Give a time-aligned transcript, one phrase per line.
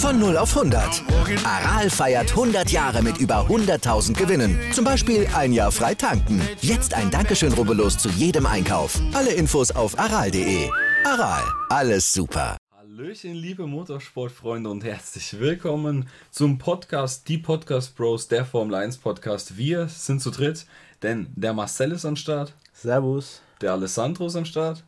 [0.00, 1.02] Von 0 auf 100.
[1.44, 4.58] Aral feiert 100 Jahre mit über 100.000 Gewinnen.
[4.72, 6.40] Zum Beispiel ein Jahr frei tanken.
[6.62, 8.98] Jetzt ein Dankeschön, rubbellos zu jedem Einkauf.
[9.12, 10.70] Alle Infos auf aral.de.
[11.04, 12.56] Aral, alles super.
[12.74, 19.58] Hallöchen, liebe Motorsportfreunde und herzlich willkommen zum Podcast Die Podcast Bros, der Formel 1 Podcast.
[19.58, 20.64] Wir sind zu dritt,
[21.02, 22.54] denn der Marcel ist am Start.
[22.72, 23.42] Servus.
[23.60, 24.82] Der Alessandro ist am Start.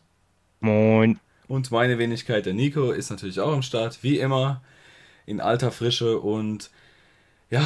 [0.61, 1.21] Moin.
[1.49, 4.03] Und meine Wenigkeit, der Nico, ist natürlich auch am Start.
[4.03, 4.63] Wie immer
[5.27, 6.71] in alter Frische und
[7.51, 7.63] ja,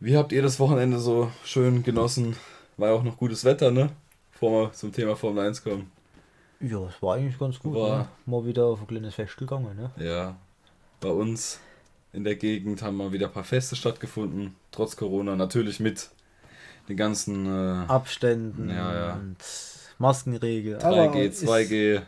[0.00, 2.36] wie habt ihr das Wochenende so schön genossen?
[2.76, 3.90] War ja auch noch gutes Wetter, ne?
[4.32, 5.90] Bevor wir zum Thema Formel 1 kommen.
[6.60, 7.74] Ja, es war eigentlich ganz gut.
[7.74, 8.08] War- Ne?
[8.26, 9.76] Mal wieder auf ein kleines Fest gegangen.
[9.76, 9.90] Ne?
[10.04, 10.36] Ja,
[11.00, 11.58] bei uns
[12.12, 15.36] in der Gegend haben mal wieder ein paar Feste stattgefunden, trotz Corona.
[15.36, 16.10] Natürlich mit
[16.88, 19.12] den ganzen äh, Abständen Ja, ja.
[19.14, 19.36] und
[19.98, 20.78] Maskenregel.
[20.78, 22.02] 3G, es- 2G.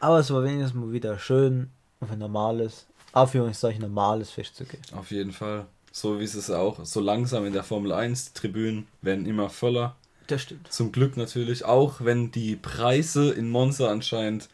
[0.00, 4.82] Aber es war wenigstens mal wieder schön, auf ein normales, Anführungszeichen normales Fest zu gehen.
[4.96, 5.66] Auf jeden Fall.
[5.90, 6.84] So wie es ist auch.
[6.84, 8.32] So langsam in der Formel 1.
[8.32, 9.96] Die Tribünen werden immer voller.
[10.26, 10.72] Das stimmt.
[10.72, 11.64] Zum Glück natürlich.
[11.64, 14.48] Auch wenn die Preise in Monza anscheinend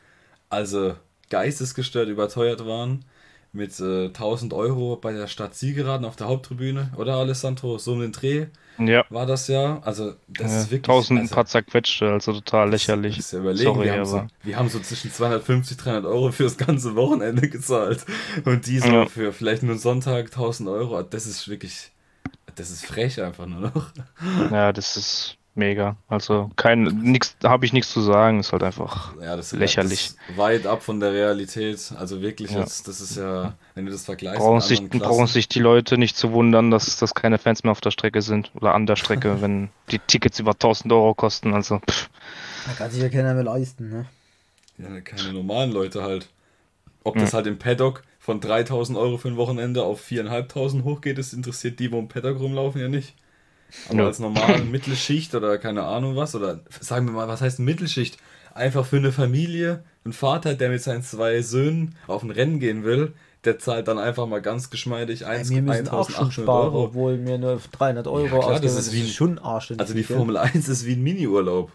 [0.51, 0.97] also
[1.31, 3.05] geistesgestört überteuert waren.
[3.53, 6.93] Mit äh, 1000 Euro bei der Stadt Siegeraden auf der Haupttribüne.
[6.97, 7.79] Oder Alessandro?
[7.79, 8.47] So um den Dreh
[8.79, 9.81] Ja, war das ja.
[9.83, 10.89] Also das äh, ist wirklich...
[10.89, 13.17] 1000 also, paar zerquetschte, also total lächerlich.
[13.17, 16.31] Das ist ja überlegen, Sorry, wir, haben so, wir haben so zwischen 250, 300 Euro
[16.31, 18.05] für das ganze Wochenende gezahlt.
[18.45, 19.07] Und die so Ja.
[19.07, 21.03] für vielleicht nur einen Sonntag 1000 Euro.
[21.03, 21.91] Das ist wirklich,
[22.55, 23.93] das ist frech einfach nur noch.
[24.51, 25.97] ja, das ist mega.
[26.09, 30.15] Also kein nix, habe ich nichts zu sagen, ist halt einfach Ja, das lächerlich.
[30.17, 31.93] Das ist weit ab von der Realität.
[31.99, 32.61] Also wirklich, Ja.
[32.61, 36.17] jetzt, das ist ja, wenn du das vergleichst Brauchen sich, brauchen sich die Leute nicht
[36.17, 39.43] zu wundern, dass, dass keine Fans mehr auf der Strecke sind oder an der Strecke,
[39.43, 41.53] wenn die Tickets über 1000 Euro kosten.
[41.53, 42.09] Also, pff,
[42.67, 43.91] Da kann sich ja keiner mehr leisten.
[43.91, 44.07] Ne?
[44.79, 46.29] ja, keine normalen Leute halt.
[47.05, 47.23] Ob Ja.
[47.23, 51.81] das halt im Paddock von 3000 Euro für ein Wochenende auf 4500 hochgeht, das interessiert
[51.81, 53.15] die, wo im Paddock rumlaufen, ja nicht.
[53.89, 54.07] Aber Ja.
[54.07, 58.17] als normale Mittelschicht oder keine Ahnung was, oder sagen wir mal, was heißt Mittelschicht?
[58.55, 62.83] Einfach für eine Familie, ein Vater, der mit seinen zwei Söhnen auf ein Rennen gehen
[62.85, 63.13] will,
[63.45, 66.85] der zahlt dann einfach mal ganz geschmeidig 1, wir müssen auch schon 1800 sparen, Euro.
[66.87, 69.81] obwohl wir nur 300 Euro Ja, klar, das ist wie ein- schon anständig.
[69.81, 71.71] Also die Formel 1 ist wie ein Mini-Urlaub.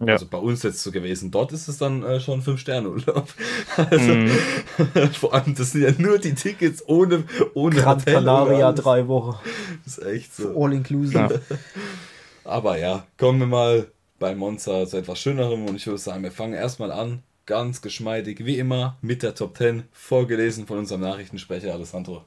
[0.00, 0.14] Ja.
[0.14, 1.30] Also bei uns jetzt so gewesen.
[1.30, 3.28] Dort ist es dann äh, schon 5-Sterne-Urlaub.
[3.76, 4.30] Also, Mhm.
[5.12, 7.24] vor allem, das sind ja nur die Tickets ohne,
[7.54, 9.38] ohne Gran Hotel Canaria drei Wochen.
[9.84, 10.60] Das ist echt so.
[10.60, 11.18] All inclusive.
[11.18, 11.56] Ja.
[12.44, 13.88] Aber ja, kommen wir mal
[14.18, 18.44] bei Monza zu etwas Schönerem und ich würde sagen, wir fangen erstmal an, ganz geschmeidig,
[18.44, 22.24] wie immer, mit der Top 10, vorgelesen von unserem Nachrichtensprecher Alessandro.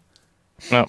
[0.69, 0.85] Ja.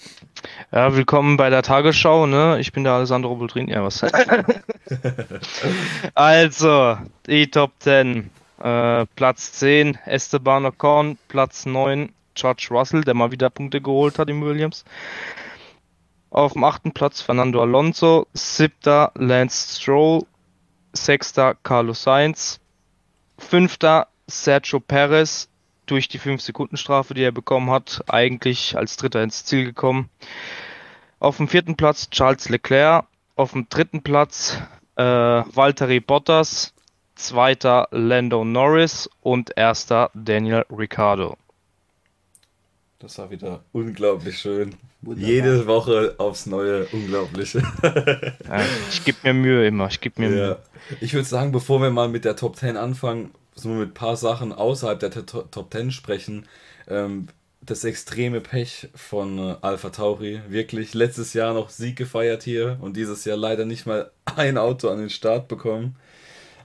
[0.72, 2.58] ja, willkommen bei der Tagesschau, ne?
[2.58, 3.68] Ich bin der Alessandro Bultrin.
[3.68, 4.02] Ja, was?
[6.14, 6.96] also,
[7.26, 8.30] die Top 10.
[8.60, 11.18] Äh, Platz 10, Esteban Ocon.
[11.28, 14.84] Platz 9, George Russell, der mal wieder Punkte geholt hat im Williams.
[16.30, 18.26] Auf dem achten Platz Fernando Alonso.
[18.32, 20.22] Siebter, Lance Stroll.
[20.94, 22.58] Sechster, Carlos Sainz.
[23.38, 25.48] Fünfter, Sergio Perez
[25.90, 30.08] durch die 5-Sekunden-Strafe, die er bekommen hat, eigentlich als Dritter ins Ziel gekommen.
[31.20, 33.06] Auf dem vierten Platz Charles Leclerc,
[33.36, 34.58] auf dem dritten Platz
[34.96, 36.72] äh, Valtteri Bottas,
[37.14, 41.36] zweiter Lando Norris und erster Daniel Ricciardo.
[43.00, 44.74] Das war wieder unglaublich schön.
[45.02, 45.30] Wunderbar.
[45.30, 47.62] Jede Woche aufs Neue unglaubliche.
[47.82, 48.60] Ja,
[48.90, 50.34] ich gebe mir Mühe immer, ich gebe mir Ja.
[50.34, 50.58] Mühe.
[51.00, 53.30] Ich würde sagen, bevor wir mal mit der Top 10 anfangen,
[53.60, 56.46] so mit ein paar Sachen außerhalb der To- Top 10 sprechen.
[56.88, 57.28] Ähm,
[57.60, 60.40] das extreme Pech von äh, Alpha Tauri.
[60.48, 64.88] Wirklich letztes Jahr noch Sieg gefeiert hier und dieses Jahr leider nicht mal ein Auto
[64.88, 65.96] an den Start bekommen.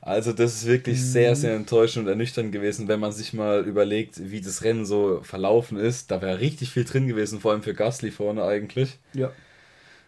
[0.01, 4.29] Also das ist wirklich sehr, sehr enttäuschend und ernüchternd gewesen, wenn man sich mal überlegt,
[4.31, 6.11] wie das Rennen so verlaufen ist.
[6.11, 8.97] Da wäre richtig viel drin gewesen, vor allem für Gasly vorne eigentlich.
[9.13, 9.31] Ja.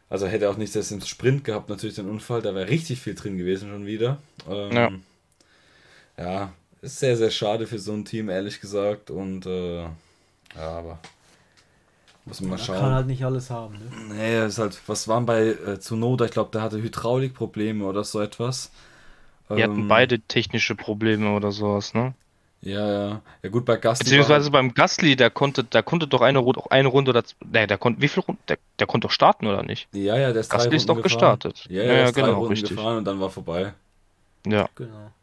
[0.10, 3.00] Also hätte er auch nicht das im Sprint gehabt, natürlich den Unfall, da wäre richtig
[3.00, 4.18] viel drin gewesen schon wieder.
[4.50, 4.92] Ähm, Ja.
[6.18, 6.54] ja,
[6.86, 9.12] ist sehr, sehr schade für so ein Team, ehrlich gesagt.
[9.12, 9.90] Und äh, ja,
[10.56, 11.00] aber
[12.26, 12.78] muss man mal Man schauen.
[12.80, 13.76] kann halt nicht alles haben.
[13.80, 13.92] Ne?
[14.16, 16.26] Nee, ist halt, was waren bei äh, Tsunoda?
[16.26, 18.72] Ich glaube, der hatte Hydraulikprobleme oder so etwas.
[19.56, 22.14] Die hatten Ähm, beide technische Probleme oder sowas, ne?
[22.62, 23.22] Ja, ja.
[23.44, 24.14] Ja gut, bei Gasly.
[24.14, 27.78] Beziehungsweise beim Gasly, der konnte, der konnte doch eine, Runde- eine Runde oder nee, der
[27.78, 28.42] konnte, wie viel Runden?
[28.48, 29.90] Der, der konnte doch starten, oder nicht?
[29.94, 31.02] Ja, ja, der ist drei Gasly ist doch gefahren.
[31.02, 31.70] gestartet.
[31.70, 32.62] Ja, ja, Ja, der ja, ist drei genau, Runden richtig.
[32.62, 33.74] gefahren und dann war vorbei.
[34.46, 34.70] Ja.
[34.76, 35.14] Genau.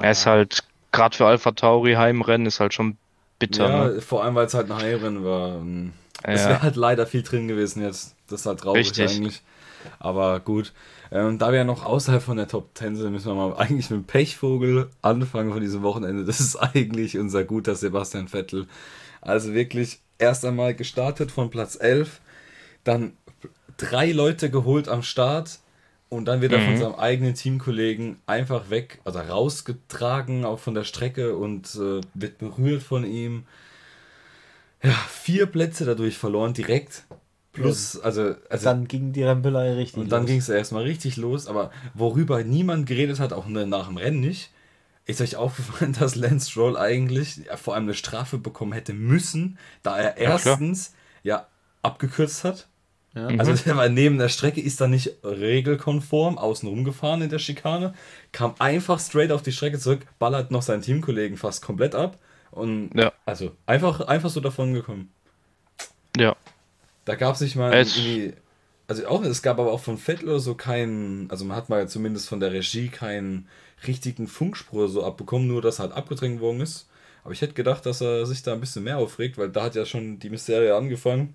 [0.00, 2.96] Er ist halt, gerade für Alpha Tauri Heimrennen ist halt schon
[3.38, 3.68] bitter.
[3.68, 4.00] Ja, ne?
[4.00, 5.56] vor allem, weil es halt ein Heimrennen war.
[5.58, 5.92] Und
[6.22, 6.48] Es Ja.
[6.50, 8.16] wäre halt leider viel drin gewesen jetzt.
[8.28, 9.10] Das ist halt traurig Richtig.
[9.10, 9.42] eigentlich.
[10.00, 10.72] Aber gut.
[11.10, 13.88] Ähm, da wir ja noch außerhalb von der Top 10 sind, müssen wir mal eigentlich
[13.90, 16.24] mit dem Pechvogel anfangen von diesem Wochenende.
[16.24, 18.66] Das ist eigentlich unser guter Sebastian Vettel.
[19.20, 22.20] Also wirklich erst einmal gestartet von Platz 11,
[22.84, 23.16] dann
[23.76, 25.60] drei Leute geholt am Start
[26.08, 26.78] und dann wird er von Mhm.
[26.78, 32.82] seinem eigenen Teamkollegen einfach weg, also rausgetragen, auch von der Strecke und äh, wird berührt
[32.82, 33.44] von ihm.
[34.82, 37.04] Ja, vier Plätze dadurch verloren, direkt.
[37.52, 40.00] Plus, also, also Dann ging die Rempelei richtig.
[40.00, 43.96] und dann ging es erstmal richtig los, aber worüber niemand geredet hat, auch nach dem
[43.96, 44.50] Rennen nicht,
[45.06, 49.58] ist euch aufgefallen, dass Lance Stroll eigentlich ja, vor allem eine Strafe bekommen hätte müssen,
[49.82, 50.94] da er Ja, erstens
[51.24, 51.48] ja
[51.82, 52.68] abgekürzt hat.
[53.18, 53.38] Ja.
[53.38, 57.94] Also der war neben der Strecke, ist da nicht regelkonform außen rumgefahren in der Schikane,
[58.32, 62.18] kam einfach straight auf die Strecke zurück, ballert noch seinen Teamkollegen fast komplett ab
[62.50, 63.12] und Ja.
[63.26, 65.10] also einfach, einfach so davon gekommen.
[66.16, 66.36] Ja.
[67.04, 68.34] Da gab es nicht mal Es- irgendwie.
[68.86, 71.86] Also auch, es gab aber auch von Vettel oder so keinen, also man hat mal
[71.88, 73.46] zumindest von der Regie keinen
[73.86, 76.88] richtigen Funkspur so abbekommen, nur dass halt abgedrängt worden ist.
[77.22, 79.74] Aber ich hätte gedacht, dass er sich da ein bisschen mehr aufregt, weil da hat
[79.74, 81.34] ja schon die Mysterie angefangen.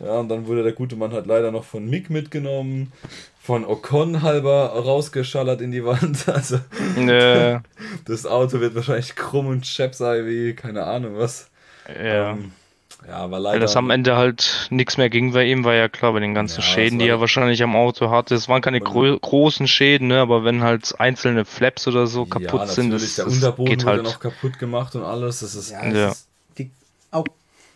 [0.00, 2.92] Ja, und dann wurde der gute Mann halt leider noch von Mick mitgenommen,
[3.40, 6.26] von Ocon halber rausgeschallert in die Wand.
[6.28, 6.60] Also
[6.96, 7.60] Äh,
[8.06, 11.50] das Auto wird wahrscheinlich krumm und schepp sein wie, keine Ahnung was.
[11.86, 12.32] ja.
[12.32, 12.52] Ähm,
[13.06, 13.60] ja, war Weil leider.
[13.60, 16.60] das am Ende halt nichts mehr ging bei ihm, war ja klar, bei den ganzen
[16.60, 18.34] Ja, Schäden, das die er wahrscheinlich am Auto hatte.
[18.34, 20.20] Es waren keine grö großen Schäden, ne?
[20.20, 23.84] aber wenn halt einzelne Flaps oder so kaputt sind, natürlich, das, der das Unterboden geht
[23.84, 24.04] wurde halt.
[24.04, 25.40] noch kaputt gemacht und alles.
[25.40, 26.08] Das ist, Ja, Ja.
[26.10, 26.70] es Ist die,
[27.10, 27.24] auch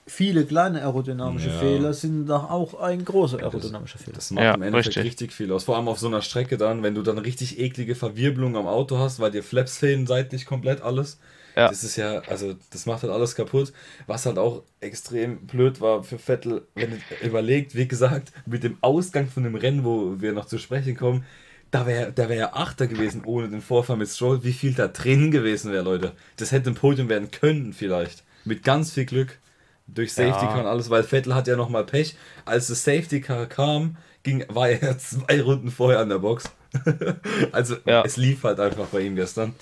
[0.07, 1.59] viele kleine aerodynamische Ja.
[1.59, 4.15] Fehler sind doch auch ein großer aerodynamischer Fehler.
[4.17, 5.05] das macht Ja, im Endeffekt richtig.
[5.05, 5.33] richtig.
[5.33, 5.65] viel aus.
[5.65, 8.99] Vor allem auf so einer Strecke dann, wenn du dann richtig eklige Verwirbelung am Auto
[8.99, 11.19] hast, weil dir Flaps fehlen seitlich komplett alles.
[11.57, 11.69] Ja.
[11.69, 13.73] Das ist ja, also das macht halt alles kaputt.
[14.09, 18.77] Was halt auch extrem blöd war für Vettel, wenn ihr überlegt, wie gesagt, mit dem
[18.81, 21.25] Ausgang von dem Rennen, wo wir noch zu sprechen kommen,
[21.71, 24.89] da wäre da wär er Achter gewesen ohne den Vorfall mit Stroll, wie viel da
[24.89, 26.13] drin gewesen wäre, Leute.
[26.37, 28.25] Das hätte ein Podium werden können vielleicht.
[28.45, 29.39] Mit ganz viel Glück.
[29.87, 30.53] Durch Safety Ja.
[30.53, 32.17] Car und alles, weil Vettel hat ja nochmal Pech.
[32.45, 36.51] Als das Safety Car kam, ging, war er zwei Runden vorher an der Box.
[37.53, 38.03] also Ja.
[38.05, 39.55] es lief halt einfach bei ihm gestern.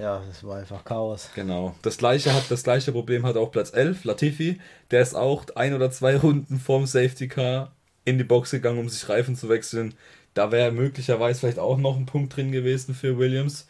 [0.00, 1.28] Ja, das war einfach Chaos.
[1.34, 1.74] Genau.
[1.82, 4.60] Das gleiche hat das gleiche Problem hat auch Platz 11, Latifi.
[4.92, 7.72] Der ist auch ein oder zwei Runden vorm Safety Car
[8.04, 9.94] in die Box gegangen, um sich Reifen zu wechseln.
[10.34, 13.66] Da wäre möglicherweise vielleicht auch noch ein Punkt drin gewesen für Williams.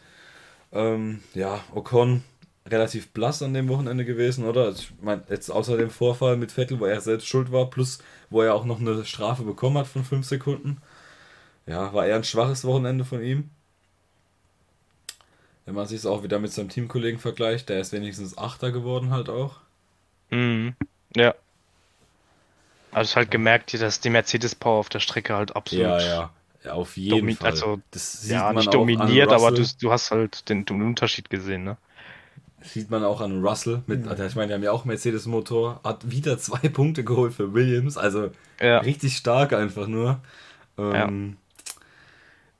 [0.71, 2.23] Ähm, ja, Ocon
[2.65, 4.65] relativ blass an dem Wochenende gewesen, oder?
[4.65, 7.99] Also ich meine, jetzt außer dem Vorfall mit Vettel, wo er selbst schuld war, plus
[8.29, 10.81] wo er auch noch eine Strafe bekommen hat von 5 Sekunden.
[11.65, 13.49] Ja, war eher ein schwaches Wochenende von ihm.
[15.65, 19.11] Wenn man sich es auch wieder mit seinem Teamkollegen vergleicht, der ist wenigstens Achter geworden
[19.11, 19.57] halt auch.
[20.29, 20.75] Mhm.
[21.15, 21.35] Ja.
[22.91, 26.29] Also ich halt gemerkt, dass die Mercedes Power auf der Strecke halt absolut Ja, ja.
[26.63, 27.51] Ja, auf jeden Fall.
[27.51, 31.29] also das sieht ja, man nicht dominiert, aber du, du hast halt den, den Unterschied
[31.29, 31.77] gesehen, ne?
[32.63, 33.83] Sieht man auch an Russell.
[33.87, 35.81] Mit, also ich meine, die haben ja auch Mercedes-Motor.
[35.83, 37.97] Hat wieder zwei Punkte geholt für Williams.
[37.97, 38.31] Also
[38.61, 38.79] Ja.
[38.79, 40.19] richtig stark einfach nur.
[40.77, 41.37] Ähm,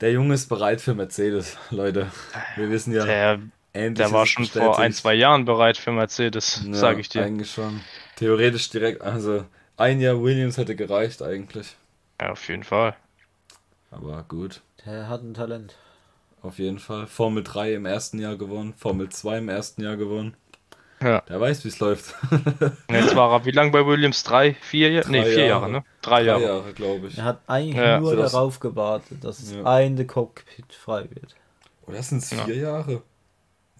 [0.01, 2.12] Der Junge ist bereit für Mercedes, Leute.
[2.56, 3.39] Wir wissen ja, Der,
[3.72, 4.80] endlich der war schon vor bestätigt.
[4.80, 7.24] ein, zwei Jahren bereit für Mercedes, Ja, sage ich dir.
[7.24, 7.82] Eigentlich schon.
[8.18, 9.46] Theoretisch direkt, also
[9.78, 11.75] ein Jahr Williams hätte gereicht eigentlich.
[12.22, 12.96] Ja, auf jeden Fall.
[13.92, 14.62] Aber gut.
[14.86, 15.75] Der hat ein Talent.
[16.44, 17.08] Auf jeden Fall.
[17.08, 20.36] Formel 3 im ersten Jahr gewonnen, Formel 2 im ersten Jahr gewonnen.
[21.02, 21.22] Ja.
[21.22, 22.14] Der weiß, wie es läuft.
[22.90, 24.24] Jetzt war er wie lange bei Williams?
[24.24, 25.10] Drei, vier Jahre?
[25.12, 25.48] Nee, Drei vier Jahre.
[25.48, 25.84] Jahre, ne?
[26.02, 26.44] Drei Drei Jahre.
[26.44, 27.18] Jahre, glaube ich.
[27.18, 28.00] Er hat eigentlich Ja.
[28.00, 29.64] nur So das- darauf gewartet, dass Ja.
[29.66, 31.36] ein der Cockpit frei wird.
[31.88, 32.46] Oder sind es Ja.
[32.46, 33.02] vier Jahre?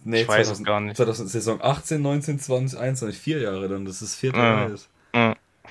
[0.04, 0.98] Nee, Ich weiß es gar nicht.
[0.98, 3.86] 2000, Saison 18, 19, 20, 21, vier Jahre dann.
[3.86, 4.44] Das ist vierte Ja.
[4.62, 4.84] Jahr jetzt.
[4.86, 4.93] Ja.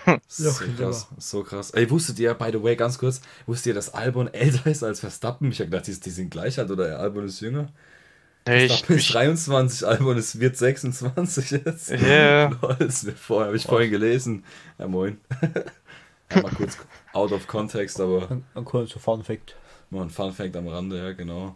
[0.29, 1.71] So krass, so krass.
[1.73, 5.01] Ey, wusstet ihr, by the way, ganz kurz, wusstet ihr, dass Albon älter ist als
[5.01, 5.51] Verstappen?
[5.51, 7.69] Ich hab gedacht, die, die sind gleich alt oder Albon ist jünger.
[8.47, 11.91] Ich, Verstappen ist ich, 23, Albon ist, wird 26 jetzt.
[12.01, 12.49] Ja.
[12.49, 14.45] Lol, das vorher, habe ich vorhin gelesen.
[14.79, 15.19] Ja, moin.
[16.31, 16.79] ja, mal kurz
[17.13, 19.57] out of context, aber Ein, ein kurzer Fun Fact.
[19.91, 21.55] Mal ein Fun Fact am Rande, ja, genau.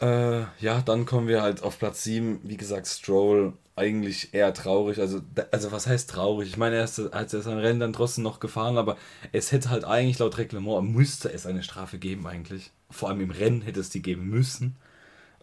[0.00, 2.40] Äh, ja, dann kommen wir halt auf Platz 7.
[2.42, 5.00] Wie gesagt, Stroll eigentlich eher traurig.
[5.00, 6.48] Also, also was heißt traurig?
[6.48, 8.96] Ich meine, er hat sein Rennen dann trotzdem noch gefahren, aber
[9.32, 12.70] es hätte halt eigentlich laut Reglement, müsste es eine Strafe geben eigentlich.
[12.90, 14.76] Vor allem im Rennen hätte es die geben müssen.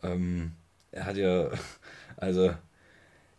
[0.04, 0.54] Ähm,
[0.92, 1.50] er hat ja,
[2.18, 2.54] also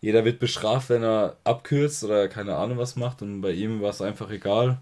[0.01, 3.91] jeder wird bestraft, wenn er abkürzt oder keine Ahnung was macht und bei ihm war
[3.91, 4.81] es einfach egal.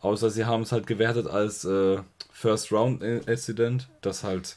[0.00, 1.98] Außer sie haben es halt gewertet als äh,
[2.32, 4.56] First Round Incident, das halt,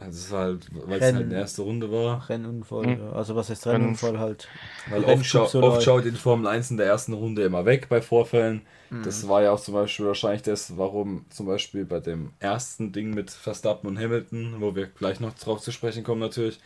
[0.00, 2.28] also es war halt, weil es halt eine erste Runde war.
[2.28, 3.00] Rennunfall, mhm.
[3.00, 3.12] ja.
[3.12, 4.48] also was heißt Rennunfall halt?
[4.88, 8.00] Weil oft, schau, oft schaut in Formel 1 in der ersten Runde immer weg bei
[8.00, 8.62] Vorfällen.
[8.88, 9.02] Mhm.
[9.02, 13.10] Das war ja auch zum Beispiel wahrscheinlich das, warum zum Beispiel bei dem ersten Ding
[13.12, 16.58] mit Verstappen und Hamilton, wo wir gleich noch drauf zu sprechen kommen natürlich,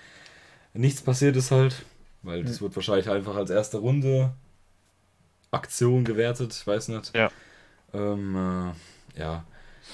[0.72, 1.84] nichts passiert ist halt.
[2.22, 4.32] Weil das wird wahrscheinlich einfach als erste Runde
[5.50, 7.14] Aktion gewertet, ich weiß nicht.
[7.14, 7.30] Ja.
[7.92, 8.72] Ähm,
[9.16, 9.44] äh, ja.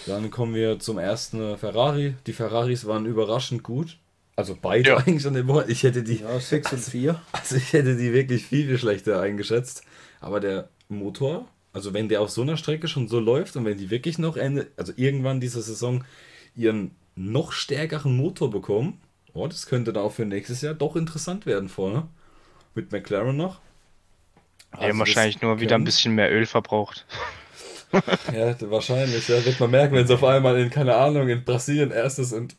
[0.07, 2.15] Dann kommen wir zum ersten Ferrari.
[2.27, 3.99] Die Ferraris waren überraschend gut.
[4.37, 4.97] Also beide ja.
[4.97, 5.69] eigentlich an dem Wort.
[5.69, 6.21] Ich hätte die.
[6.21, 7.21] Ja, 6 und 4.
[7.33, 9.83] Also ich hätte die wirklich viel, viel schlechter eingeschätzt.
[10.21, 13.79] Aber der Motor, also wenn der auf so einer Strecke schon so läuft und wenn
[13.79, 16.05] die wirklich noch Ende, also irgendwann diese Saison
[16.57, 19.01] ihren noch stärkeren Motor bekommen,
[19.35, 22.09] oh, das könnte da auch für nächstes Jahr doch interessant werden vorne
[22.75, 23.61] mit McLaren noch.
[24.71, 27.07] Also ja, wahrscheinlich nur wieder ein bisschen mehr Öl verbraucht.
[28.33, 29.29] ja, wahrscheinlich.
[29.29, 32.57] Ja, wird man merken, wenn es auf einmal in, keine Ahnung, in Brasilien erstes und.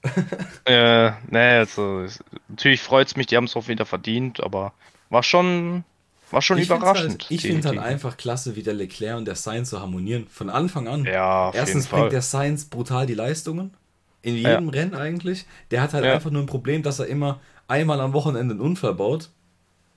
[0.65, 2.05] äh, nee, also,
[2.49, 4.73] natürlich freut es mich, die haben es auch wieder verdient, aber
[5.09, 5.83] war schon,
[6.31, 7.23] war schon ich überraschend.
[7.23, 10.27] Halt, ich finde halt einfach klasse, wie der Leclerc und der Sainz so harmonieren.
[10.29, 11.05] Von Anfang an.
[11.05, 13.73] Ja, Erstens bringt der Sainz brutal die Leistungen.
[14.23, 14.71] In jedem ja.
[14.71, 15.45] Rennen eigentlich.
[15.71, 16.13] Der hat halt ja.
[16.13, 19.29] einfach nur ein Problem, dass er immer einmal am Wochenende einen Unfall baut.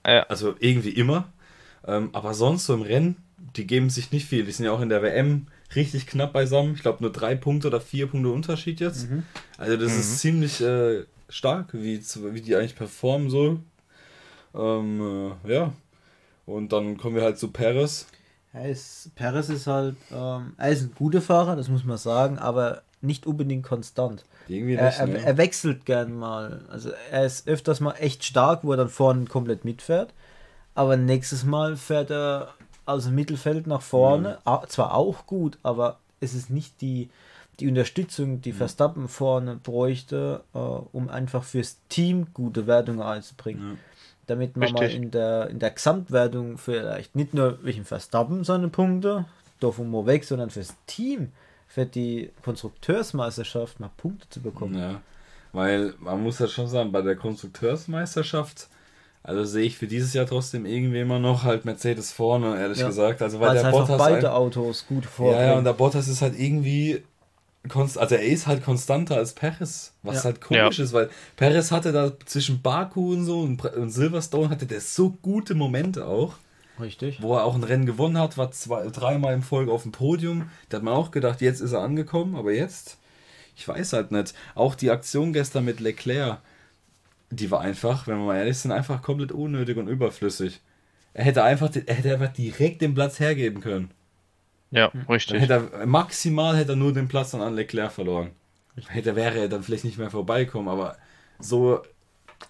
[0.06, 0.22] Ja.
[0.24, 1.28] Also irgendwie immer.
[1.86, 3.16] Ähm, aber sonst so im Rennen,
[3.56, 4.44] die geben sich nicht viel.
[4.44, 6.74] Die sind ja auch in der WM richtig knapp beisammen.
[6.74, 9.10] Ich glaube nur drei Punkte oder vier Punkte Unterschied jetzt.
[9.10, 9.24] Mhm.
[9.58, 9.98] Also das mhm.
[10.00, 13.60] ist ziemlich äh, stark, wie, wie die eigentlich performen so.
[14.54, 15.72] Ähm, äh, ja.
[16.46, 18.06] Und dann kommen wir halt zu Perez.
[18.52, 22.38] Er ist, Perez ist halt, ähm, er ist ein guter Fahrer, das muss man sagen,
[22.38, 24.24] aber nicht unbedingt konstant.
[24.46, 26.64] Irgendwie nicht, er, er, er, wechselt gern mal.
[26.68, 30.12] Also er ist öfters mal echt stark, wo er dann vorne komplett mitfährt.
[30.74, 32.54] Aber nächstes Mal fährt er
[32.86, 34.38] aus dem Mittelfeld nach vorne.
[34.44, 34.68] Mhm.
[34.68, 37.10] Zwar auch gut, aber es ist nicht die,
[37.60, 38.56] die Unterstützung, die mhm.
[38.56, 43.72] Verstappen vorne bräuchte, äh, um einfach fürs Team gute Wertungen einzubringen.
[43.72, 43.78] Mhm.
[44.26, 44.96] Damit man Richtig.
[44.96, 49.26] mal in der, in der Gesamtwertung vielleicht nicht nur welchen Verstappen seine Punkte,
[49.60, 51.32] davon mal weg, sondern fürs Team
[51.68, 54.78] für die Konstrukteursmeisterschaft mal Punkte zu bekommen.
[54.78, 55.00] Ja,
[55.52, 58.68] weil man muss ja schon sagen, bei der Konstrukteursmeisterschaft,
[59.24, 62.86] also sehe ich für dieses Jahr trotzdem irgendwie immer noch halt Mercedes vorne, ehrlich ja.
[62.86, 63.22] gesagt.
[63.22, 65.32] Also weil, weil der Bottas beide ein, Autos gut vor.
[65.32, 67.02] Ja, ja, und der Bottas ist halt irgendwie
[67.72, 70.24] also er ist halt konstanter als Perez, was ja.
[70.24, 70.84] halt komisch ja.
[70.84, 75.10] ist, weil Perez hatte da zwischen Baku und so und, und Silverstone hatte der so
[75.10, 76.34] gute Momente auch.
[76.78, 77.22] Richtig.
[77.22, 80.50] Wo er auch ein Rennen gewonnen hat, war zwei, dreimal in Folge auf dem Podium.
[80.68, 82.98] Da hat man auch gedacht, jetzt ist er angekommen, aber jetzt,
[83.56, 84.34] ich weiß halt nicht.
[84.54, 86.40] Auch die Aktion gestern mit Leclerc,
[87.40, 90.60] die war einfach, wenn wir mal ehrlich sind, einfach komplett unnötig und überflüssig.
[91.12, 93.90] Er hätte einfach, er hätte einfach direkt den Platz hergeben können.
[94.70, 95.40] Ja, richtig.
[95.40, 98.30] Hätte er, maximal hätte er nur den Platz dann an Leclerc verloren.
[98.88, 100.96] Hätte, wäre er dann vielleicht nicht mehr vorbeikommen, aber
[101.38, 101.82] so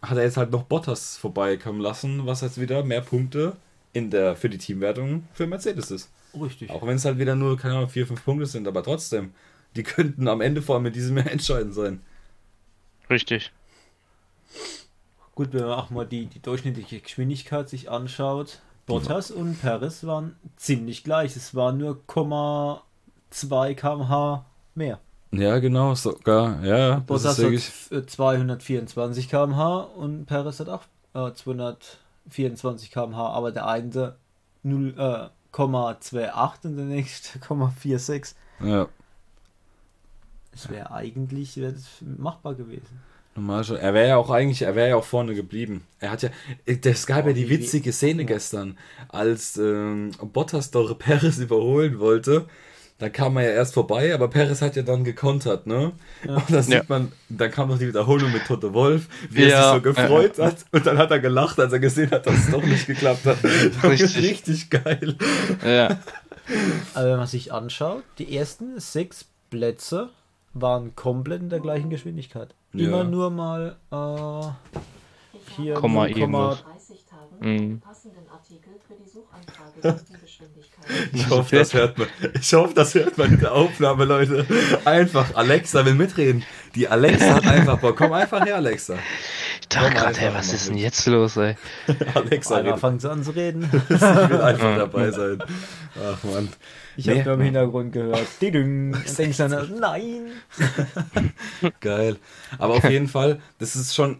[0.00, 3.56] hat er jetzt halt noch Bottas vorbeikommen lassen, was jetzt wieder mehr Punkte
[3.92, 6.10] in der, für die Teamwertung für Mercedes ist.
[6.40, 6.70] Richtig.
[6.70, 9.32] Auch wenn es halt wieder nur, keine Ahnung, 4, 5 Punkte sind, aber trotzdem,
[9.76, 12.00] die könnten am Ende vor allem mit diesem Jahr entscheidend sein.
[13.10, 13.52] Richtig.
[15.34, 19.36] Gut, wenn man auch mal die, die durchschnittliche Geschwindigkeit sich anschaut, Bottas ja.
[19.36, 21.34] und Perez waren ziemlich gleich.
[21.36, 25.00] Es waren nur 0,2 km/h mehr.
[25.32, 27.00] Ja, genau, sogar, ja.
[27.00, 30.82] Bottas hat 224 km/h und Perez hat auch
[31.14, 31.98] äh, 200
[32.28, 34.16] 24 km/h, aber der eine
[34.64, 38.34] 0,28 äh, und der nächste 0,46.
[38.62, 38.88] Ja.
[40.52, 43.02] Es wäre eigentlich wär machbar gewesen.
[43.36, 43.76] Normal schon.
[43.76, 45.84] Er wäre ja auch eigentlich, er wäre ja auch vorne geblieben.
[45.98, 46.30] Er hat ja,
[46.66, 48.28] es gab oh, ja die witzige Szene ja.
[48.28, 52.46] gestern, als ähm, Bottas Dore Perez überholen wollte
[52.98, 55.92] da kam er ja erst vorbei, aber Perez hat ja dann gekontert, ne?
[56.26, 56.36] Ja.
[56.36, 56.82] Und da sieht ja.
[56.86, 59.48] man, dann kam noch die Wiederholung mit Tote Wolf, wie ja.
[59.48, 62.34] er sich so gefreut hat und dann hat er gelacht, als er gesehen hat, dass
[62.34, 63.38] es doch nicht geklappt hat.
[63.44, 64.16] Das richtig.
[64.22, 65.16] richtig geil.
[65.64, 65.98] Ja.
[66.94, 70.10] Aber wenn man sich anschaut, die ersten sechs Plätze
[70.52, 72.54] waren komplett in der gleichen Geschwindigkeit.
[72.74, 74.78] Immer nur mal äh,
[75.56, 76.58] hier Komma, Komma
[77.40, 77.82] Mhm.
[81.12, 82.08] Ich hoffe, das hört man.
[82.40, 84.46] Ich hoffe, das hört man in der Aufnahme, Leute.
[84.84, 86.44] Einfach, Alexa will mitreden.
[86.74, 87.96] Die Alexa hat einfach Bock.
[87.96, 88.98] Komm einfach her, Alexa.
[89.74, 91.56] Ich dachte gerade, hey, was ist denn jetzt los, ey?
[92.14, 93.68] Alexa Einer fängt so an zu reden.
[93.88, 95.42] ich will einfach dabei sein.
[96.00, 96.48] Ach, Mann.
[96.96, 97.14] Ich nee.
[97.14, 98.26] habe nur im Hintergrund gehört.
[98.40, 98.94] Didung.
[98.94, 100.30] Und denkst dann, nein.
[101.80, 102.18] Geil.
[102.58, 104.18] Aber auf jeden Fall, das ist schon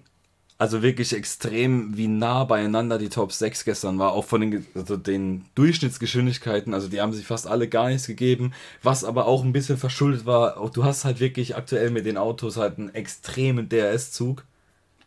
[0.59, 4.97] also wirklich extrem, wie nah beieinander die Top 6 gestern war, auch von den, also
[4.97, 9.53] den Durchschnittsgeschwindigkeiten, also die haben sich fast alle gar nichts gegeben, was aber auch ein
[9.53, 14.45] bisschen verschuldet war, du hast halt wirklich aktuell mit den Autos halt einen extremen DRS-Zug.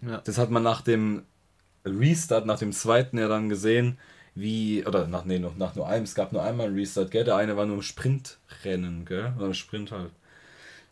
[0.01, 0.22] Ja.
[0.24, 1.24] Das hat man nach dem
[1.86, 3.98] Restart, nach dem zweiten ja dann gesehen,
[4.36, 7.24] wie, oder nach, nee, noch, nach nur einem, es gab nur einmal einen Restart, gell?
[7.24, 9.34] Der eine war nur im Sprintrennen, gell?
[9.38, 10.12] Oder im Sprint halt.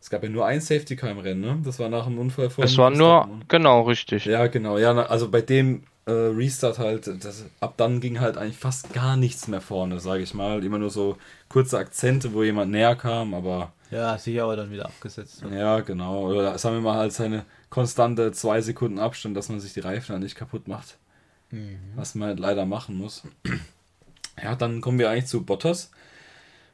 [0.02, 1.60] Es gab ja nur ein Safety Car im Rennen, ne?
[1.64, 2.64] Das war nach dem Unfall von.
[2.64, 4.26] Es war nur, genau, richtig.
[4.26, 4.78] Ja, genau.
[4.78, 9.18] Ja, also bei dem äh, Restart halt, das, ab dann ging halt eigentlich fast gar
[9.18, 10.64] nichts mehr vorne, sage ich mal.
[10.64, 11.18] Immer nur so
[11.50, 13.74] kurze Akzente, wo jemand näher kam, aber.
[13.92, 15.42] Ja, sicher aber dann wieder abgesetzt.
[15.42, 15.54] Wird.
[15.54, 16.28] Ja, genau.
[16.28, 20.14] Oder sagen wir mal halt seine konstante zwei Sekunden Abstand, dass man sich die Reifen
[20.14, 20.98] dann nicht kaputt macht.
[21.52, 21.80] Mhm.
[21.96, 23.24] Was man halt leider machen muss.
[24.42, 25.92] Ja, dann kommen wir eigentlich zu Bottas.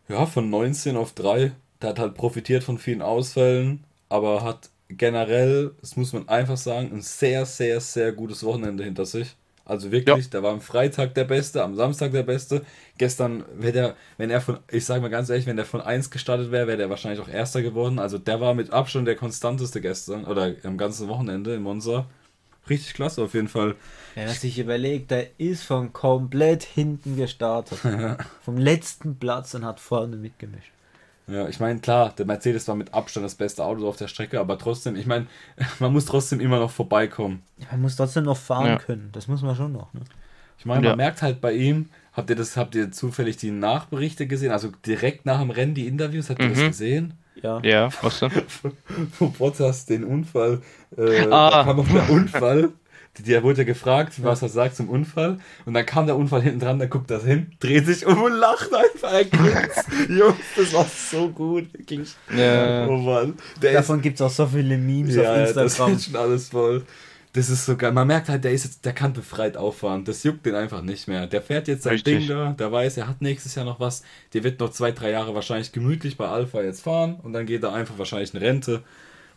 [0.07, 1.51] Ja, von 19 auf 3.
[1.81, 6.91] Der hat halt profitiert von vielen Ausfällen, aber hat generell, das muss man einfach sagen,
[6.93, 9.35] ein sehr, sehr, sehr gutes Wochenende hinter sich.
[9.63, 10.31] Also wirklich, ja.
[10.31, 12.65] der war am Freitag der Beste, am Samstag der Beste.
[12.97, 16.09] Gestern wäre der, wenn er von, ich sage mal ganz ehrlich, wenn der von 1
[16.09, 17.99] gestartet wäre, wäre der wahrscheinlich auch Erster geworden.
[17.99, 22.07] Also der war mit Abstand der konstanteste gestern oder am ganzen Wochenende in Monza.
[22.69, 23.75] Richtig klasse auf jeden Fall.
[24.15, 27.79] Wenn man sich überlegt, der ist von komplett hinten gestartet.
[28.43, 30.71] Vom letzten Platz und hat vorne mitgemischt.
[31.31, 34.39] Ja, ich meine, klar, der Mercedes war mit Abstand das beste Auto auf der Strecke,
[34.39, 35.27] aber trotzdem, ich meine,
[35.79, 37.41] man muss trotzdem immer noch vorbeikommen.
[37.71, 38.77] man muss trotzdem noch fahren ja.
[38.77, 39.09] können.
[39.13, 39.93] Das muss man schon noch.
[39.93, 40.01] Ne?
[40.57, 40.95] Ich meine, man ja.
[40.95, 44.51] merkt halt bei ihm, habt ihr das, habt ihr zufällig die Nachberichte gesehen?
[44.51, 46.53] Also direkt nach dem Rennen die Interviews, habt ihr mhm.
[46.53, 47.13] das gesehen?
[47.41, 47.59] Ja.
[47.63, 48.31] Ja, was denn?
[49.19, 50.61] Wo Bottas den Unfall,
[50.97, 51.49] äh, ah.
[51.49, 52.69] da kam auch der Unfall
[53.19, 55.39] der wurde ja gefragt, was er sagt zum Unfall.
[55.65, 58.33] Und dann kam der Unfall hinten dran, dann guckt er hin, dreht sich um und
[58.33, 59.11] lacht einfach.
[59.11, 59.21] Er
[60.09, 62.15] Jungs, das war so gut, wirklich.
[62.35, 62.87] Ja.
[62.87, 63.35] Oh Mann.
[63.61, 65.91] Der Davon gibt es auch so viele Memes ja, auf Instagram.
[65.91, 66.83] Das ist schon alles voll.
[67.33, 67.93] Das ist so geil.
[67.93, 70.03] Man merkt halt, der ist jetzt, der kann befreit auffahren.
[70.03, 71.27] Das juckt den einfach nicht mehr.
[71.27, 72.27] Der fährt jetzt sein Richtig.
[72.27, 74.03] Ding da, der weiß, er hat nächstes Jahr noch was.
[74.33, 77.63] Der wird noch zwei, drei Jahre wahrscheinlich gemütlich bei Alpha jetzt fahren und dann geht
[77.63, 78.83] er einfach wahrscheinlich in Rente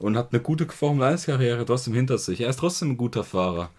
[0.05, 2.43] und hat eine gute Formel 1-Karriere trotzdem hinter sich.
[2.43, 3.71] Er ist trotzdem ein guter Fahrer.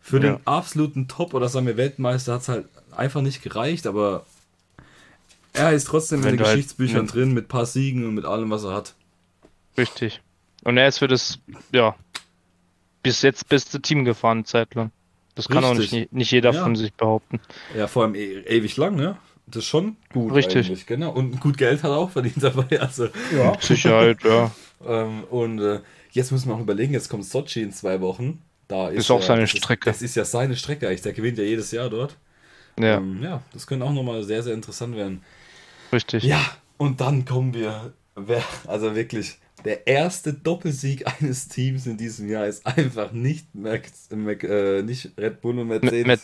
[0.00, 0.32] Für ja.
[0.32, 4.26] den absoluten Top oder sagen wir Weltmeister hat es halt einfach nicht gereicht, aber
[5.52, 8.14] er ist trotzdem Wenn in den halt Geschichtsbüchern halt, drin mit ein paar Siegen und
[8.14, 8.94] mit allem, was er hat.
[9.76, 10.20] Richtig.
[10.64, 11.38] Und er ist für das,
[11.72, 11.94] ja,
[13.04, 14.90] bis jetzt beste Team gefahren, zeitlang.
[15.36, 15.88] Das kann Richtig.
[15.88, 16.62] auch nicht, nicht jeder ja.
[16.64, 17.40] von sich behaupten.
[17.76, 19.16] Ja, vor allem e ewig lang, ne?
[19.50, 20.34] Das ist schon gut.
[20.34, 20.86] Richtig.
[20.86, 21.12] Genau.
[21.12, 22.80] Und gut Geld hat er auch verdient dabei.
[22.80, 23.08] Also.
[23.36, 23.58] Ja.
[23.60, 24.50] Sicherheit, ja.
[24.86, 25.80] ähm, und äh,
[26.12, 28.42] jetzt müssen wir auch überlegen, jetzt kommt Sochi in zwei Wochen.
[28.68, 29.88] Da ist, ist auch ja, seine Strecke.
[29.88, 31.02] Ist, das ist ja seine Strecke eigentlich.
[31.02, 32.16] Der gewinnt ja jedes Jahr dort.
[32.78, 32.98] Ja.
[32.98, 35.22] Ähm, ja, das könnte auch nochmal sehr, sehr interessant werden.
[35.92, 36.24] Richtig.
[36.24, 36.40] Ja,
[36.76, 37.92] und dann kommen wir,
[38.66, 43.82] also wirklich, der erste Doppelsieg eines Teams in diesem Jahr ist einfach nicht, Mac,
[44.14, 46.06] Mac, äh, nicht Red Bull und Mercedes.
[46.06, 46.20] Mit,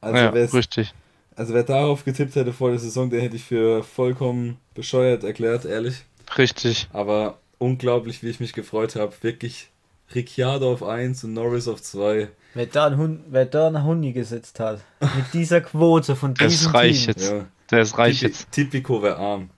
[0.00, 0.94] also ja, richtig.
[1.38, 5.64] Also wer darauf getippt hätte vor der Saison, den hätte ich für vollkommen bescheuert erklärt,
[5.64, 6.04] ehrlich.
[6.36, 6.88] Richtig.
[6.92, 9.12] Aber unglaublich, wie ich mich gefreut habe.
[9.20, 9.70] Wirklich
[10.12, 12.28] Ricciardo auf 1 und Norris auf 2.
[12.54, 16.48] Wer da, einen Hund, wer da einen Huni gesetzt hat, mit dieser Quote von diesem
[16.48, 17.14] Das reicht Team.
[17.16, 17.30] jetzt.
[17.30, 17.44] Ja.
[17.70, 18.50] Der ist reich Tipi, jetzt.
[18.50, 19.50] Typico wäre arm.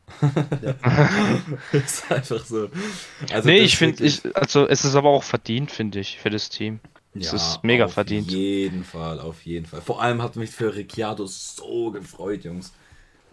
[0.63, 0.75] Ja.
[1.79, 2.69] ist einfach so.
[3.33, 6.51] Also nee, ich finde, ich, also es ist aber auch verdient, finde ich, für das
[6.51, 6.81] Team.
[7.15, 8.29] Es ja, ist mega auf verdient.
[8.29, 9.81] Auf jeden Fall, auf jeden Fall.
[9.81, 12.73] Vor allem hat mich für Ricciardo so gefreut, Jungs.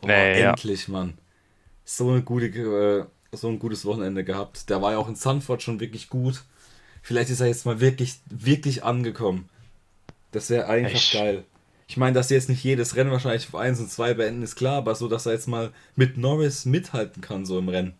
[0.02, 0.94] Oh, nee, endlich, ja.
[0.94, 1.18] Mann.
[1.86, 4.70] So, eine gute, äh, so ein gutes Wochenende gehabt.
[4.70, 6.44] Der war ja auch in Sanford schon wirklich gut.
[7.04, 9.48] Vielleicht ist er jetzt mal wirklich, wirklich angekommen.
[10.32, 11.13] Das wäre einfach Echt?
[11.13, 11.46] geil.
[11.88, 14.56] Ich meine, dass er jetzt nicht jedes Rennen wahrscheinlich auf 1 und 2 beenden, ist
[14.56, 17.94] klar, aber so, dass er jetzt mal mit Norris mithalten kann, so im Rennen.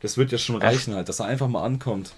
[0.00, 2.12] Das wird ja schon reichen halt, dass er einfach mal ankommt.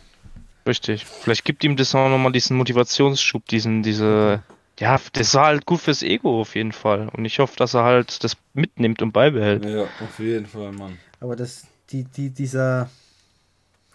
[0.66, 1.06] Richtig.
[1.06, 4.42] Vielleicht gibt ihm das auch nochmal diesen Motivationsschub, diesen, diese,
[4.78, 7.08] ja, das war halt gut fürs Ego auf jeden Fall.
[7.08, 9.64] Und ich hoffe, dass er halt das mitnimmt und beibehält.
[9.64, 10.98] Ja, auf jeden Fall, Mann.
[11.20, 12.90] Aber das, die, die, dieser,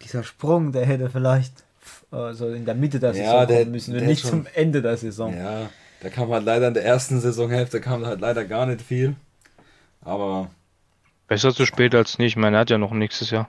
[0.02, 1.64] dieser Sprung, der hätte vielleicht
[2.10, 4.96] also in der Mitte der Saison ja, der, müssen wir nicht schon, zum Ende der
[4.96, 5.36] Saison.
[5.36, 9.14] Ja, da kam halt leider in der ersten Saisonhälfte kam halt leider gar nicht viel.
[10.02, 10.50] Aber.
[11.28, 12.32] Besser zu spät als nicht.
[12.32, 13.48] Ich meine, er hat ja noch nächstes Jahr.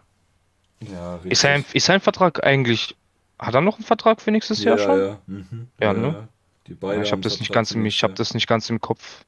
[0.79, 1.31] Ja, richtig.
[1.33, 2.95] Ist sein, ist sein Vertrag eigentlich.
[3.45, 4.99] Hat er noch einen Vertrag für nächstes ja, Jahr schon?
[4.99, 5.67] Ja, mhm.
[5.79, 6.27] ja, ja ne?
[6.67, 9.25] Die beiden ich habe das nicht ganz im, ich habe das nicht ganz im Kopf.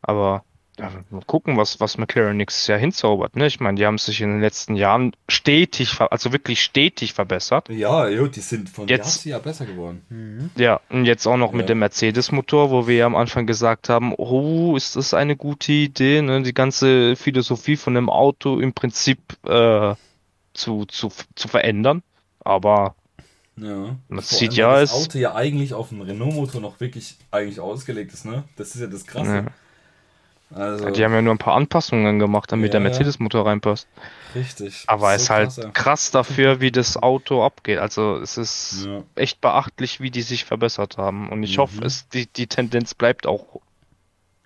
[0.00, 0.44] Aber
[0.78, 3.36] ja, mal gucken, was, was McLaren nächstes Jahr hinzaubert.
[3.36, 3.46] Ne?
[3.46, 7.68] Ich meine, die haben sich in den letzten Jahren stetig, also wirklich stetig verbessert.
[7.68, 10.02] Ja, jo, die sind von jetzt, Jahr besser geworden.
[10.08, 10.50] Mhm.
[10.56, 11.58] Ja, und jetzt auch noch ja.
[11.58, 15.72] mit dem Mercedes-Motor, wo wir ja am Anfang gesagt haben, oh, ist das eine gute
[15.72, 16.42] Idee, ne?
[16.42, 19.94] die ganze Philosophie von dem Auto im Prinzip äh,
[20.54, 22.02] zu, zu, zu verändern.
[22.40, 22.94] Aber
[23.56, 23.96] Ja.
[24.08, 27.16] Man Vor sieht allem, ja, das es- Auto ja eigentlich auf einen Renault-Motor noch wirklich
[27.30, 28.44] eigentlich ausgelegt ist, ne?
[28.56, 29.46] Das ist ja das Krasse.
[30.54, 32.88] Also, Die haben ja nur ein paar Anpassungen gemacht, damit Ja, der ja.
[32.88, 33.88] Mercedes-Motor reinpasst.
[34.34, 34.84] richtig.
[34.86, 35.70] Aber So es ist halt krass, ja.
[35.70, 37.78] krass dafür, wie das Auto abgeht.
[37.78, 39.02] Also es ist Ja.
[39.14, 41.30] echt beachtlich, wie die sich verbessert haben.
[41.30, 41.62] Und ich Mhm.
[41.62, 43.60] hoffe, es, die, die Tendenz bleibt auch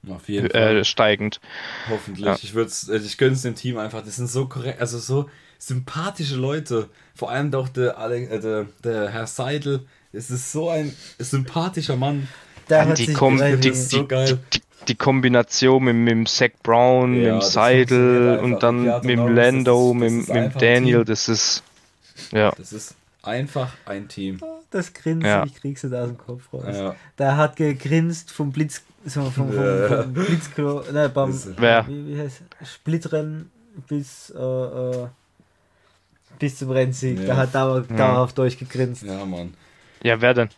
[0.08, 0.76] Auf jeden Fall.
[0.78, 1.40] äh, steigend.
[1.90, 2.24] Hoffentlich.
[2.26, 2.36] Ja.
[2.40, 4.04] Ich würd's, äh, ich gönn's dem Team einfach.
[4.04, 6.88] Das sind so korrekt, also so sympathische Leute.
[7.14, 9.86] Vor allem doch der, Ale, äh, der, der Herr Seidel.
[10.12, 12.28] Es ist so ein sympathischer Mann.
[12.68, 14.38] Der hat Die, sich Kom die, ist so die, geil.
[14.52, 19.04] die, die Kombination mit, mit dem Zach Brown, Ja, mit dem Seidel und dann mit
[19.04, 21.62] dem Norris, das Lando, ist- mit, das dem- ist mit dem Daniel, das ist
[22.32, 22.50] ja.
[22.56, 24.40] Das ist einfach ein Team.
[24.70, 25.44] Das Grinsen, Ja.
[25.44, 26.64] ich krieg's nicht aus dem Kopf raus.
[26.72, 26.96] Ja.
[27.18, 31.86] Der hat gegrinst vom Blitz, so vom, vom, vom Blitzklo, ne, beim, Wer?
[31.88, 33.50] wie, wie heißt Splitrennen
[33.88, 35.06] bis, äh, äh,
[36.38, 37.18] bis zum Rennsieg.
[37.20, 37.25] Ja.
[37.27, 39.03] Der hat dauer, dauerhaft durchgegrinst.
[39.03, 39.55] Ja, Mann.
[40.03, 40.49] Ja, wer denn?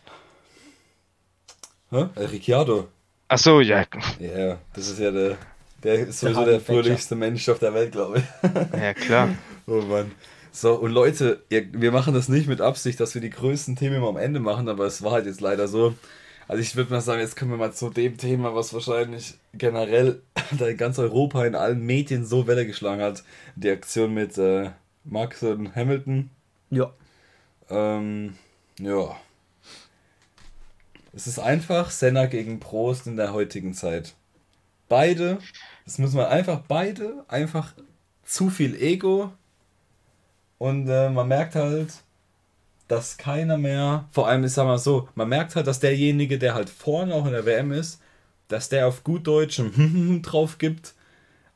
[1.91, 2.05] Hä?
[2.17, 2.87] Ricciardo.
[3.27, 3.85] Ach so, ja.
[4.19, 5.37] Ja, das ist ja der.
[5.83, 6.65] Der ist sowieso der Badger.
[6.65, 8.79] fröhlichste Mensch auf der Welt, glaube ich.
[8.79, 9.29] Ja, klar.
[9.71, 10.11] Oh Mann.
[10.51, 13.97] So, und Leute, ihr, wir machen das nicht mit Absicht, dass wir die größten Themen
[13.97, 15.93] immer am Ende machen, aber es war halt jetzt leider so.
[16.47, 20.23] Also ich würde mal sagen, jetzt kommen wir mal zu dem Thema, was wahrscheinlich generell
[20.57, 23.23] da in ganz Europa in allen Medien so Welle geschlagen hat.
[23.55, 24.71] Die Aktion mit äh,
[25.03, 26.29] Max und Hamilton.
[26.69, 26.91] Ja.
[27.69, 28.35] Ähm,
[28.79, 29.15] ja.
[31.13, 34.13] Es ist einfach Senna gegen Prost in der heutigen Zeit.
[34.87, 35.39] Beide,
[35.85, 37.73] das müssen wir einfach beide, einfach
[38.23, 39.31] zu viel Ego.
[40.57, 41.93] Und äh, man merkt halt,
[42.87, 46.55] dass keiner mehr, vor allem ich sag mal so, man merkt halt, dass derjenige, der
[46.55, 48.01] halt vorne auch in der WM ist,
[48.47, 49.61] dass der auf gut Deutsch
[50.21, 50.93] drauf gibt.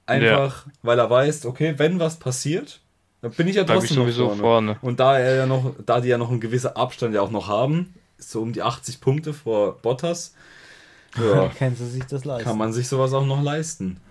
[0.06, 2.82] Einfach, weil er weiß, okay, wenn was passiert,
[3.24, 4.42] dann bin ich ja ich trotzdem noch sowieso vorne.
[4.42, 4.78] vorne.
[4.82, 7.48] Und da er ja noch, da die ja noch einen gewissen Abstand ja auch noch
[7.48, 10.36] haben, so um die 80 Punkte vor Bottas,
[11.18, 11.50] ja,
[12.26, 12.44] leisten?
[12.44, 14.02] kann man sich sowas auch noch leisten.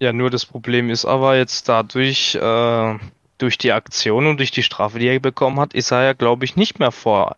[0.00, 2.98] Ja, nur das Problem ist aber jetzt dadurch, äh,
[3.36, 6.46] durch die Aktion und durch die Strafe, die er bekommen hat, ist er ja, glaube
[6.46, 7.36] ich, nicht mehr vor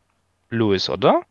[0.50, 1.22] Lewis, oder?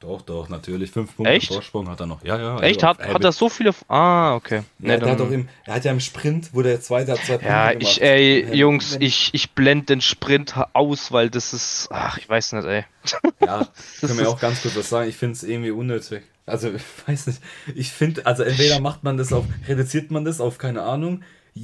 [0.00, 0.90] Doch, doch, natürlich.
[0.90, 1.48] Fünf Punkte Echt?
[1.52, 2.24] Vorsprung hat er noch.
[2.24, 2.58] Ja, ja.
[2.60, 2.82] Echt?
[2.82, 3.74] also, Hat, hat er so viele.
[3.86, 4.56] Ah, okay.
[4.56, 7.18] Ja, Nee, hat dann- doch im, er hat ja im Sprint, wo der zweite hat
[7.18, 7.82] zwei Punkte ja, gemacht.
[7.82, 11.88] ich, ey, Ja, Jungs, ich, ich blende den Sprint aus, weil das ist.
[11.90, 12.84] Ach, ich weiß nicht, ey.
[13.44, 13.68] Ja,
[14.00, 15.06] können wir auch ganz kurz was sagen.
[15.10, 16.22] Ich finde es irgendwie unnötig.
[16.46, 17.42] Also, ich weiß nicht.
[17.74, 21.22] Ich finde, also entweder macht man das auf, reduziert man das auf, keine Ahnung,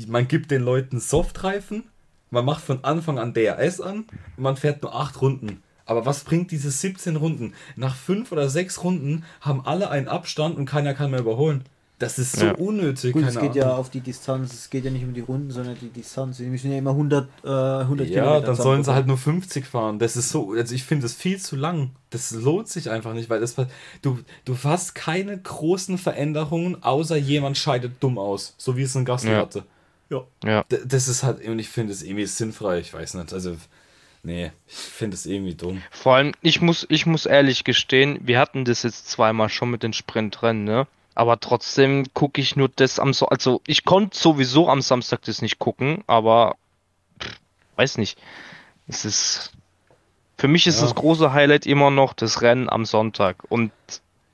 [0.08, 1.84] man gibt den Leuten Softreifen,
[2.28, 4.04] man macht von Anfang an DRS an
[4.36, 5.62] und man fährt nur acht Runden.
[5.86, 7.54] Aber was bringt diese 17 Runden?
[7.76, 11.62] Nach fünf oder sechs Runden haben alle einen Abstand und keiner kann mehr überholen.
[11.98, 12.52] Das ist so Ja.
[12.56, 13.14] unnötig.
[13.14, 13.56] Gut, keine es geht Ahnung.
[13.56, 16.36] ja auf die Distanz, es geht ja nicht um die Runden, sondern die Distanz.
[16.36, 19.64] Die müssen ja immer 100, äh, 100 Ja, Kilometer dann sollen sie halt nur 50
[19.66, 19.98] fahren.
[19.98, 21.92] Das ist so, also ich finde das viel zu lang.
[22.10, 23.54] Das lohnt sich einfach nicht, weil das
[24.02, 29.06] du du hast keine großen Veränderungen, außer jemand scheidet dumm aus, so wie es ein
[29.06, 29.38] Gasly Ja.
[29.38, 29.64] hatte.
[30.10, 30.22] Ja.
[30.44, 30.64] Ja.
[30.86, 33.56] Das ist halt, und ich finde es irgendwie sinnfrei, ich weiß nicht, also
[34.26, 35.82] nee, ich finde es irgendwie dumm.
[35.90, 39.82] Vor allem, ich muss, ich muss ehrlich gestehen, wir hatten das jetzt zweimal schon mit
[39.82, 40.86] den Sprintrennen, ne?
[41.14, 45.40] Aber trotzdem gucke ich nur das am so, also ich konnte sowieso am Samstag das
[45.40, 46.56] nicht gucken, aber
[47.18, 47.40] pff,
[47.76, 48.18] weiß nicht.
[48.86, 49.52] Es ist
[50.36, 50.82] für mich ist Ja.
[50.82, 53.72] das große Highlight immer noch das Rennen am Sonntag und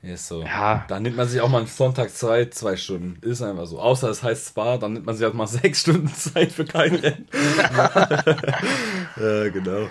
[0.02, 0.42] ist so.
[0.42, 0.84] Ja.
[0.88, 3.18] Da nimmt man sich auch mal einen Sonntag Zeit, zwei Stunden.
[3.26, 3.78] Ist einfach so.
[3.80, 6.94] Außer es heißt Spa, dann nimmt man sich auch mal sechs Stunden Zeit für kein
[6.96, 7.28] Rennen.
[9.16, 9.88] ja, genau.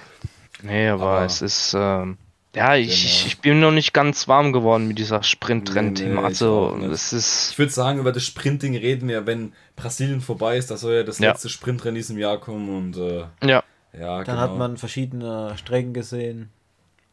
[0.64, 2.18] nee, aber, Aber- es ist ähm,
[2.54, 3.28] ja, ich, Genau.
[3.28, 6.10] ich, bin noch nicht ganz warm geworden mit dieser Sprintrennen-Thema.
[6.10, 9.54] Nee, nee, ich also es ist Ich würde sagen, über das Sprinting reden wir, wenn
[9.78, 10.70] Brasilien vorbei ist.
[10.70, 11.30] Das soll ja das Ja.
[11.32, 12.68] letzte Sprintrennen in diesem Jahr kommen.
[12.76, 13.64] Und äh, ja,
[13.98, 14.38] ja, Dann genau.
[14.40, 16.50] hat man verschiedene Strecken gesehen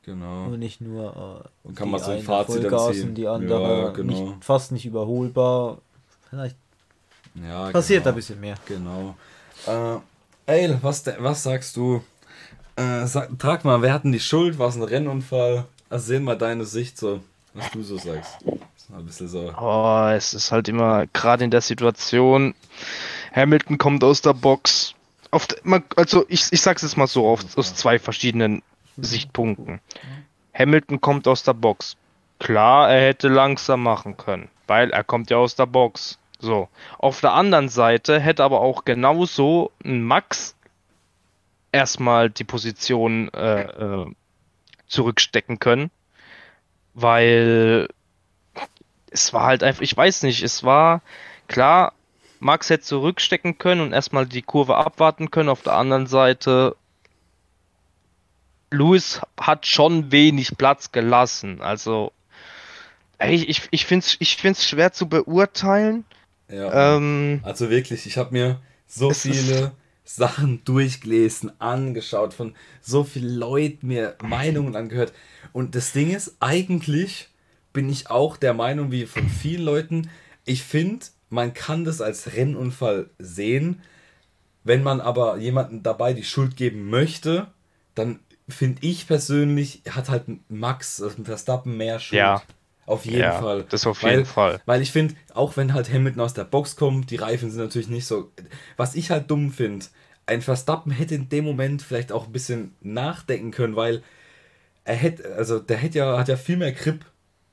[0.08, 0.46] Genau.
[0.46, 3.08] und nicht nur äh, Und kann man so ein eine Fazit Vollgas ziehen.
[3.10, 4.12] und die andere Ja, genau.
[4.32, 5.78] nicht, fast nicht überholbar.
[6.30, 6.56] Vielleicht
[7.34, 8.12] Ja, passiert genau.
[8.12, 8.54] ein bisschen mehr.
[8.66, 9.14] Genau.
[9.66, 9.98] Äh,
[10.46, 12.02] ey, was, was sagst du?
[12.76, 14.58] Äh, sag, trag mal, wer hat denn die Schuld?
[14.58, 15.66] War es ein Rennunfall?
[15.90, 17.20] Erzähl mal deine Sicht so,
[17.52, 18.36] was du so sagst.
[18.44, 19.52] Das ist mal ein bisschen so.
[19.60, 22.54] Oh, es ist halt immer, gerade in der Situation,
[23.34, 24.94] Hamilton kommt aus der Box.
[25.30, 28.62] Auf, man, also ich, ich sag's jetzt mal so, auf, aus zwei verschiedenen
[28.98, 29.80] Sichtpunkten.
[30.54, 31.96] Hamilton kommt aus der Box.
[32.38, 36.18] Klar, er hätte langsam machen können, weil er kommt ja aus der Box.
[36.38, 36.68] So.
[36.98, 40.54] Auf der anderen Seite hätte aber auch genauso ein Max
[41.72, 44.06] erstmal die Position äh, äh,
[44.86, 45.90] zurückstecken können,
[46.94, 47.88] weil
[49.10, 51.02] es war halt einfach, ich weiß nicht, es war
[51.48, 51.92] klar,
[52.40, 55.48] Max hätte zurückstecken können und erstmal die Kurve abwarten können.
[55.48, 56.76] Auf der anderen Seite
[58.70, 61.60] Lewis hat schon wenig Platz gelassen.
[61.60, 62.12] Also,
[63.20, 66.04] ich, ich, ich finde es ich find's schwer zu beurteilen.
[66.50, 66.96] Ja.
[66.96, 69.72] Ähm, Also wirklich, ich habe mir so viele
[70.04, 75.12] Sachen durchgelesen, angeschaut, von so vielen Leuten mir Meinungen angehört.
[75.52, 77.28] Und das Ding ist, eigentlich
[77.72, 80.10] bin ich auch der Meinung, wie von vielen Leuten,
[80.46, 83.82] ich finde, man kann das als Rennunfall sehen.
[84.64, 87.48] Wenn man aber jemanden dabei die Schuld geben möchte,
[87.94, 92.18] dann finde ich persönlich, hat halt Max also Verstappen mehr Schuld.
[92.18, 92.42] Ja.
[92.86, 93.66] Auf jeden Ja, Fall.
[93.68, 94.62] das auf weil, jeden Fall.
[94.64, 97.88] Weil ich finde, auch wenn halt Hamilton aus der Box kommt, die Reifen sind natürlich
[97.88, 98.32] nicht so.
[98.78, 99.84] Was ich halt dumm finde,
[100.24, 104.02] ein Verstappen hätte in dem Moment vielleicht auch ein bisschen nachdenken können, weil
[104.84, 107.04] er hätte, also der hätte ja, hat ja viel mehr Grip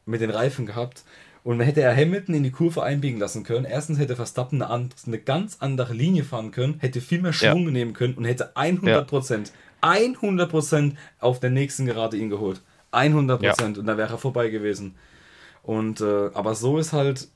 [0.05, 1.03] mit den Reifen gehabt.
[1.43, 4.89] Und hätte er Hamilton in die Kurve einbiegen lassen können, erstens hätte Verstappen eine, an-
[5.05, 7.51] eine ganz andere Linie fahren können, hätte viel mehr Ja.
[7.51, 9.51] Schwung nehmen können und hätte 100%,
[9.85, 12.61] 100% auf der nächsten Gerade ihn geholt.
[12.91, 14.95] 100% und da wäre er vorbei gewesen.
[15.63, 17.27] Und äh, aber so ist halt,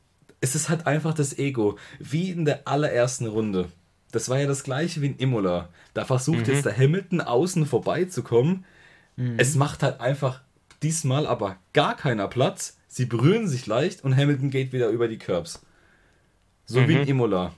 [0.41, 3.69] es ist halt einfach das Ego, wie in der allerersten Runde.
[4.12, 5.69] Das war ja das gleiche wie in Imola.
[5.93, 8.65] Da versucht jetzt der Hamilton außen vorbeizukommen.
[9.38, 10.41] Es macht halt einfach
[10.81, 12.77] diesmal aber gar keiner Platz.
[12.88, 15.62] Sie berühren sich leicht und Hamilton geht wieder über die Curbs.
[16.65, 17.53] So wie in Imola.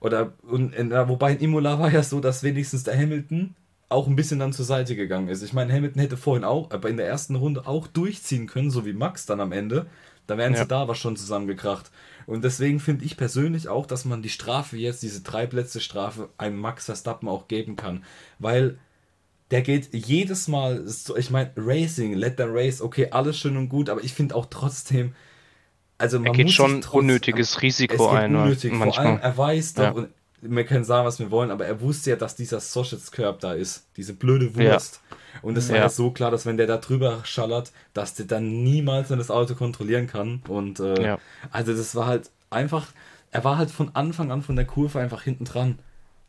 [0.00, 3.54] Oder und in, ja, wobei in Imola war ja so, dass wenigstens der Hamilton
[3.94, 5.42] auch ein bisschen dann zur Seite gegangen ist.
[5.42, 8.84] Ich meine, Hamilton hätte vorhin auch, aber in der ersten Runde auch durchziehen können, so
[8.84, 9.86] wie Max dann am Ende.
[10.26, 10.60] Da wären Ja.
[10.60, 11.90] sie da aber schon zusammengekracht.
[12.26, 16.28] Und deswegen finde ich persönlich auch, dass man die Strafe jetzt, diese drei Plätze Strafe,
[16.38, 18.04] einem Max Verstappen auch geben kann.
[18.38, 18.78] Weil
[19.50, 23.68] der geht jedes Mal, so, ich meine, Racing, let them race, okay, alles schön und
[23.68, 25.14] gut, aber ich finde auch trotzdem,
[25.98, 28.32] also man er geht schon trotz- unnötiges es Risiko geht ein.
[28.32, 28.42] ne?
[28.42, 28.70] unnötig.
[28.70, 29.06] Vor manchmal.
[29.06, 29.90] allem, er weiß doch, Ja.
[29.90, 30.08] und
[30.46, 33.52] wir können sagen, was wir wollen, aber er wusste ja, dass dieser Sausage Curb da
[33.54, 33.84] ist.
[33.96, 35.00] Diese blöde Wurst.
[35.42, 35.82] Und es war Ja.
[35.82, 39.30] ja so klar, dass wenn der da drüber schallert, dass der dann niemals mehr das
[39.30, 40.42] Auto kontrollieren kann.
[40.48, 41.18] Und äh, Ja.
[41.50, 42.86] also das war halt einfach,
[43.32, 45.78] er war halt von Anfang an von der Kurve einfach hinten dran.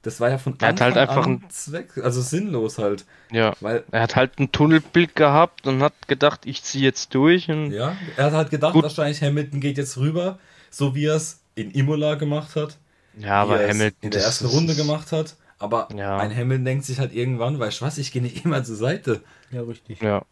[0.01, 3.05] Das war ja von Er hat Anfang halt einfach an ein- Zweck, also sinnlos halt.
[3.31, 3.53] Ja.
[3.59, 7.49] Weil Er hat halt ein Tunnelbild gehabt und hat gedacht, ich ziehe jetzt durch.
[7.49, 8.83] Und Ja, er hat halt gedacht, Gut.
[8.83, 10.37] wahrscheinlich Hamilton geht jetzt rüber,
[10.69, 12.77] so wie er es in Imola gemacht hat.
[13.17, 13.97] Ja, aber er Hamilton.
[14.01, 15.35] in der ersten Runde gemacht hat.
[15.57, 16.17] Aber Ja.
[16.17, 19.21] ein Hamilton denkt sich halt irgendwann, weißt du was, ich gehe nicht immer zur Seite.
[19.51, 20.01] Ja, richtig.
[20.01, 20.23] Ja.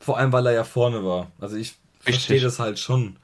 [0.00, 1.30] Vor allem, weil er ja vorne war.
[1.40, 3.16] Also ich verstehe das halt schon.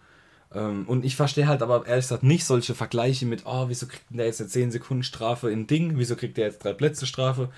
[0.53, 4.09] Ähm, Und ich verstehe halt aber ehrlich gesagt nicht solche Vergleiche mit, oh, wieso kriegt
[4.11, 7.07] denn der jetzt eine 10 Sekunden Strafe in Ding, wieso kriegt der jetzt drei Plätze
[7.07, 7.50] Strafe?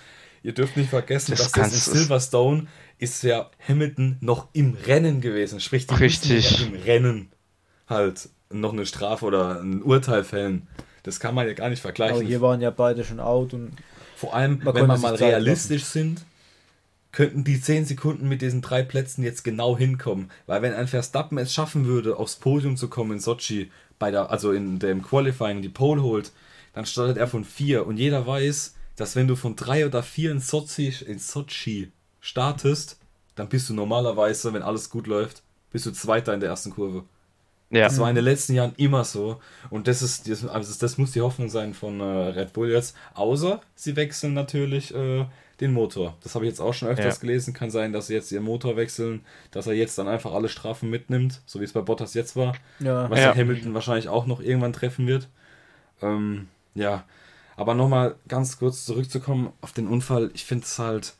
[0.42, 2.66] Ihr dürft nicht vergessen, Das dass das in Silverstone
[2.98, 5.60] ist ja Hamilton noch im Rennen gewesen.
[5.60, 6.58] Sprich, die Richtig.
[6.60, 7.32] ja im Rennen
[7.88, 10.68] halt noch eine Strafe oder ein Urteil fällen.
[11.06, 12.26] Das kann man ja gar nicht Aber vergleichen.
[12.26, 13.72] hier waren ja beide schon out und
[14.16, 16.24] Vor allem, Man wenn wir mal realistisch sind,
[17.12, 20.30] könnten die 10 Sekunden mit diesen drei Plätzen jetzt genau hinkommen.
[20.46, 24.30] Weil wenn ein Verstappen es schaffen würde, aufs Podium zu kommen in Sochi, bei der,
[24.30, 26.32] also in dem Qualifying die Pole holt,
[26.74, 27.86] dann startet er von 4.
[27.86, 32.98] Und jeder weiß, dass wenn du von 3 oder 4 in Sochi, in Sochi startest,
[33.36, 37.04] dann bist du normalerweise, wenn alles gut läuft, bist du Zweiter in der ersten Kurve.
[37.70, 37.84] Ja.
[37.88, 39.40] Das war in den letzten Jahren immer so.
[39.70, 42.96] Und das ist, das, also das muss die Hoffnung sein von äh, Red Bull jetzt.
[43.14, 45.26] Außer sie wechseln natürlich äh,
[45.60, 46.16] den Motor.
[46.22, 47.20] Das habe ich jetzt auch schon öfters Ja.
[47.20, 47.54] gelesen.
[47.54, 50.90] Kann sein, dass sie jetzt ihren Motor wechseln, dass er jetzt dann einfach alle Strafen
[50.90, 52.54] mitnimmt, so wie es bei Bottas jetzt war.
[52.78, 53.34] ja, Was Ja.
[53.34, 55.28] Hamilton wahrscheinlich auch noch irgendwann treffen wird.
[56.02, 57.04] Ähm, ja,
[57.56, 60.30] aber nochmal ganz kurz zurückzukommen auf den Unfall.
[60.34, 61.14] Ich finde es halt.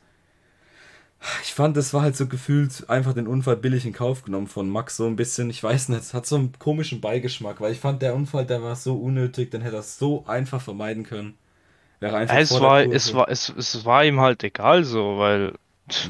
[1.43, 4.69] Ich fand, es war halt so gefühlt einfach den Unfall billig in Kauf genommen von
[4.69, 5.49] Max, so ein bisschen.
[5.49, 8.61] Ich weiß nicht, es hat so einen komischen Beigeschmack, weil ich fand, der Unfall, der
[8.61, 11.37] war so unnötig, den hätte er so einfach vermeiden können.
[11.99, 12.95] Wäre einfach es, war, Kurve.
[12.95, 15.53] es, war, es, es war ihm halt egal so, weil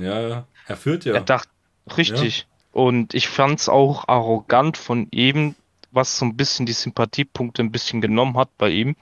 [0.02, 0.48] Ja, ja.
[0.68, 1.14] Er führt ja.
[1.14, 1.50] er dachte,
[1.96, 2.46] richtig.
[2.74, 5.56] Und ich fand es auch arrogant von ihm,
[5.92, 8.96] was so ein bisschen die Sympathiepunkte ein bisschen genommen hat bei ihm,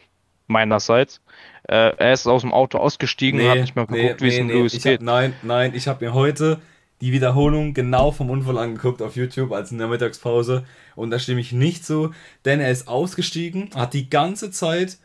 [0.47, 1.19] meinerseits.
[1.67, 4.49] Äh, er ist aus dem Auto ausgestiegen und hat nicht mehr geguckt, wie es ihm
[4.49, 4.99] Lewis geht.
[4.99, 6.59] Hab, nein, nein, ich habe mir heute
[7.01, 10.63] die Wiederholung genau vom Unfall angeguckt auf YouTube, als in der Mittagspause.
[10.95, 12.11] Und da stimme ich nicht zu,
[12.45, 14.97] denn er ist ausgestiegen, hat die ganze Zeit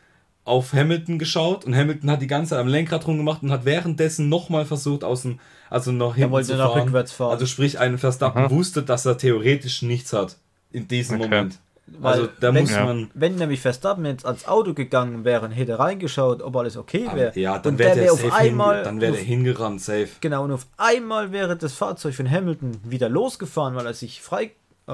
[0.43, 4.29] auf Hamilton geschaut und Hamilton hat die ganze Zeit am Lenkrad rumgemacht und hat währenddessen
[4.29, 6.83] nochmal versucht, aus dem, also noch hinten wollte zu nach fahren.
[6.83, 7.31] rückwärts fahren.
[7.31, 8.51] Also sprich, ein Verstappen Aha.
[8.51, 10.37] wusste, dass er theoretisch nichts hat
[10.71, 11.29] in diesem Okay.
[11.29, 11.59] Moment.
[11.99, 13.11] Weil Also da wenn- muss man.
[13.13, 17.37] wenn nämlich Verstappen jetzt ans Auto gegangen wäre und hätte reingeschaut, ob alles okay wäre.
[17.39, 20.09] Ja, dann wäre der der, wäre auf einmal hinge- dann wäre der hingerannt, safe.
[20.21, 24.51] Genau, und auf einmal wäre das Fahrzeug von Hamilton wieder losgefahren, weil er sich frei,
[24.87, 24.91] äh,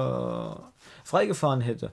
[1.04, 1.90] freigefahren hätte.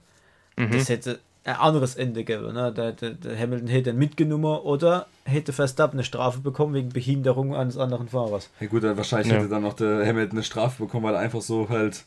[0.56, 0.70] Mhm.
[0.72, 2.52] Das hätte ein anderes Ende geben.
[2.54, 2.72] Ne?
[2.72, 7.54] Der, der, der Hamilton hätte ihn mitgenommen oder hätte Verstappen eine Strafe bekommen wegen Behinderung
[7.54, 8.50] eines anderen Fahrers.
[8.60, 9.38] Ja gut, dann wahrscheinlich Ja.
[9.38, 12.04] hätte dann noch der Hamilton eine Strafe bekommen, weil er einfach so halt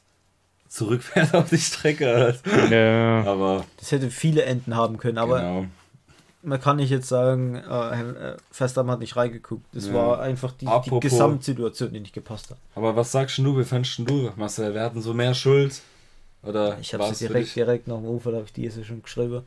[0.70, 2.36] zurückfährt auf die Strecke.
[2.70, 3.24] Ja.
[3.30, 5.66] Aber Das hätte viele Enden haben können, aber genau.
[6.44, 9.66] man kann nicht jetzt sagen, äh, äh, Verstappen hat nicht reingeguckt.
[9.74, 9.94] Das Ja.
[9.96, 12.58] war einfach die, die Apropos- Gesamtsituation, die nicht gepasst hat.
[12.76, 14.74] Aber was sagst du, wie fandst denn du, Marcel?
[14.74, 15.82] Wir hatten so mehr Schuld?
[16.44, 19.42] Oder Ich habe sie direkt, direkt nach dem Unfall, habe ich die jetzt schon geschrieben.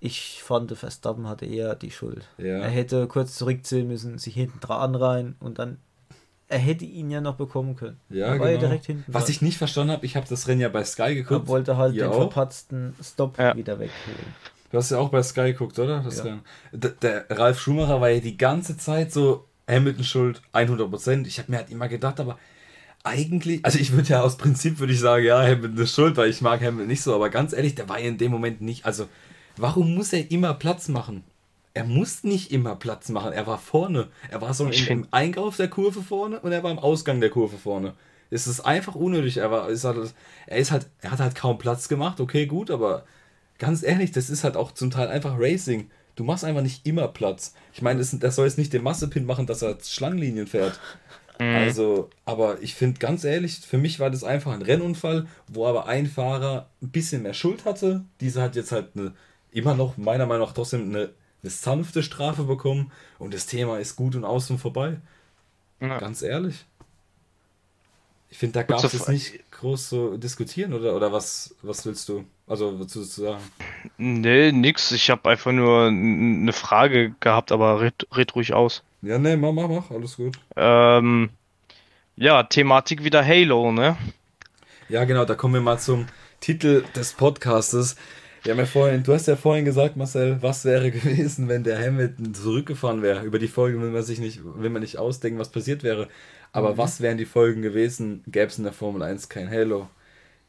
[0.00, 2.26] Ich fand, Verstappen hatte eher die Schuld.
[2.38, 2.58] Ja.
[2.58, 5.78] Er hätte kurz zurückziehen müssen, sich hinten dran rein und dann.
[6.48, 7.98] Er hätte ihn ja noch bekommen können.
[8.08, 8.68] Ja, er war ja genau.
[8.68, 9.32] direkt hinten Was dran.
[9.32, 11.48] ich nicht verstanden habe, ich habe das Rennen ja bei Sky Er geguckt.
[11.48, 12.30] wollte halt Ihr den auch?
[12.30, 13.56] verpatzten Stop Ja.
[13.56, 14.34] wieder wegholen.
[14.70, 16.00] Du hast ja auch bei Sky geguckt, oder?
[16.00, 16.24] Das Ja.
[16.24, 16.40] Rennen.
[17.02, 21.26] Der Ralf Schumacher war ja die ganze Zeit so Hamilton schuld, 100%.
[21.26, 22.38] Ich habe mir halt immer gedacht, aber
[23.02, 26.28] eigentlich, also ich würde ja aus Prinzip würde ich sagen, ja, Hamilton ist schuld, weil
[26.30, 28.84] ich mag Hamilton nicht so, aber ganz ehrlich, der war ja in dem Moment nicht,
[28.84, 29.08] also
[29.56, 31.22] warum muss er immer Platz machen?
[31.76, 34.08] Er muss nicht immer Platz machen, er war vorne.
[34.30, 37.28] Er war so Ich im, Einkauf der Kurve vorne und er war im Ausgang der
[37.28, 37.92] Kurve vorne.
[38.30, 39.36] Es ist einfach unnötig.
[39.36, 40.14] Er, war, ist halt,
[40.46, 43.04] er ist halt, er hat halt kaum Platz gemacht, okay, gut, aber
[43.58, 45.90] ganz ehrlich, das ist halt auch zum Teil einfach Racing.
[46.14, 47.52] Du machst einfach nicht immer Platz.
[47.74, 50.80] Ich meine, das, das soll jetzt nicht den Massepin machen, dass er Schlangenlinien fährt.
[51.38, 55.84] Also, aber ich finde ganz ehrlich, für mich war das einfach ein Rennunfall, wo aber
[55.84, 58.06] ein Fahrer ein bisschen mehr Schuld hatte.
[58.22, 59.12] Dieser hat jetzt halt eine,
[59.52, 61.10] immer noch, meiner Meinung nach, trotzdem eine,
[61.46, 64.96] eine sanfte Strafe bekommen und das Thema ist gut und außen vorbei.
[65.80, 65.98] Ja.
[65.98, 66.64] Ganz ehrlich.
[68.28, 70.96] Ich finde, da gab es nicht groß so diskutieren, oder?
[70.96, 72.24] Oder was, was willst du?
[72.48, 73.42] Also, was willst du sagen?
[73.96, 74.90] Nee, nix.
[74.90, 78.82] Ich habe einfach nur eine Frage gehabt, aber red, red ruhig aus.
[79.02, 80.36] Ja, ne, mach, mach, mach, alles gut.
[80.56, 81.30] Ähm,
[82.16, 83.96] ja, Thematik wieder Halo, ne?
[84.88, 86.06] Ja, genau, da kommen wir mal zum
[86.40, 87.94] Titel des Podcastes.
[88.46, 91.84] Wir haben ja vorhin, du hast ja vorhin gesagt, Marcel, was wäre gewesen, wenn der
[91.84, 93.24] Hamilton zurückgefahren wäre?
[93.24, 96.06] Über die Folge will man sich nicht, will man nicht ausdenken, was passiert wäre.
[96.52, 99.88] Aber was wären die Folgen gewesen, gäbe es in der Formel 1 kein Halo?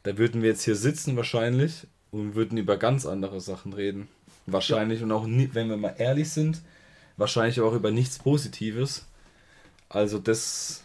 [0.04, 4.06] Da würden wir jetzt hier sitzen wahrscheinlich und würden über ganz andere Sachen reden.
[4.46, 6.62] Wahrscheinlich und auch, nie, wenn wir mal ehrlich sind,
[7.16, 9.08] wahrscheinlich auch über nichts Positives.
[9.88, 10.84] Also das,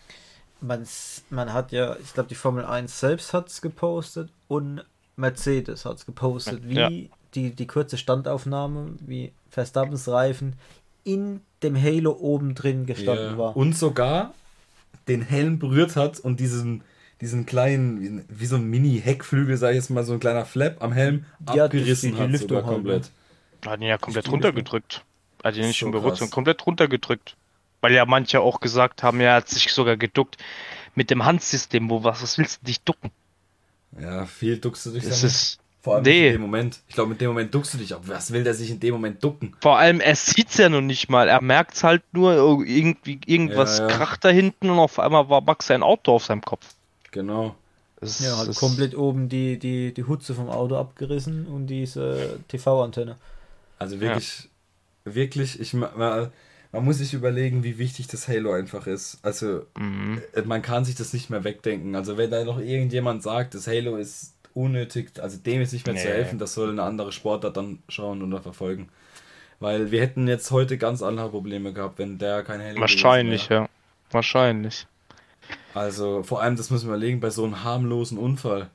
[0.61, 0.87] Man,
[1.29, 4.83] man hat ja, ich glaube, die Formel 1 selbst hat es gepostet und
[5.15, 6.89] Mercedes hat es gepostet, wie Ja.
[7.35, 10.55] die, die kurze Standaufnahme, wie Verstappens Reifen
[11.03, 13.37] in dem Halo oben drin gestanden Ja.
[13.37, 13.57] war.
[13.57, 14.33] Und sogar
[15.07, 16.83] den Helm berührt hat und diesen,
[17.21, 20.93] diesen kleinen, wie, so ein Mini-Heckflügel, sag ich jetzt mal, so ein kleiner Flap am
[20.93, 23.11] Helm Ja, abgerissen die- die hat Lüftung sogar halt, komplett.
[23.65, 25.03] Hat ihn ja komplett die runtergedrückt.
[25.43, 27.35] Hat ihn nicht So schon berührt, sondern komplett runtergedrückt.
[27.81, 30.37] Weil ja manche auch gesagt haben, er hat sich sogar geduckt
[30.95, 33.11] mit dem Handsystem, wo was, was willst du dich ducken?
[34.01, 36.27] Ja, viel duckst du dich Das ist, Vor allem nee.
[36.27, 36.79] in dem Moment.
[36.87, 37.93] Ich glaube, in dem Moment duckst du dich.
[37.93, 39.55] Aber was will der sich in dem Moment ducken?
[39.61, 41.27] vor allem, er sieht's ja noch nicht mal.
[41.27, 42.33] Er merkt's halt nur,
[42.65, 43.95] irgendwie, irgendwas Ja, ja.
[43.95, 46.65] kracht da hinten und auf einmal war Max sein Auto auf seinem Kopf.
[47.11, 47.55] Genau.
[47.99, 52.39] Das, Ja, halt das- komplett oben die, die, die Hutze vom Auto abgerissen und diese
[52.49, 53.15] TV-Antenne.
[53.79, 54.49] Also wirklich,
[55.05, 56.29] wirklich, ich ma- ma-
[56.73, 59.19] man muss sich überlegen, wie wichtig das Halo einfach ist.
[59.21, 60.21] Also Mhm.
[60.33, 61.95] äh, man kann sich das nicht mehr wegdenken.
[61.95, 65.95] Also wenn da noch irgendjemand sagt, das Halo ist unnötig, also dem ist nicht mehr
[65.95, 66.13] zu Nee.
[66.13, 68.89] helfen, das soll eine andere Sportart dann schauen oder verfolgen.
[69.59, 73.69] Weil wir hätten jetzt heute ganz andere Probleme gehabt, wenn der kein Halo Wahrscheinlich, ja.
[74.11, 74.85] Wahrscheinlich.
[75.73, 78.69] Also vor allem, das müssen wir überlegen, bei so einem harmlosen Unfall.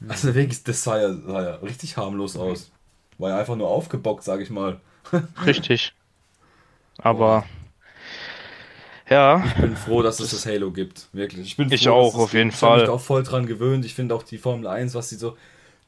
[0.00, 0.10] Mhm.
[0.10, 2.70] Also wirklich, das sah ja, sah ja richtig harmlos aus.
[3.18, 4.80] War ja einfach nur aufgebockt, sag ich mal.
[5.46, 5.92] Richtig.
[7.02, 7.44] Aber
[9.08, 11.08] ja, Ich bin froh, dass es das Halo gibt.
[11.12, 11.46] Wirklich.
[11.48, 12.54] Ich bin Ich froh, auch, dass es auf jeden gibt.
[12.54, 12.88] Ich habe mich Fall.
[12.88, 13.84] auch voll dran gewöhnt.
[13.84, 15.36] Ich finde auch die Formel 1, was sie so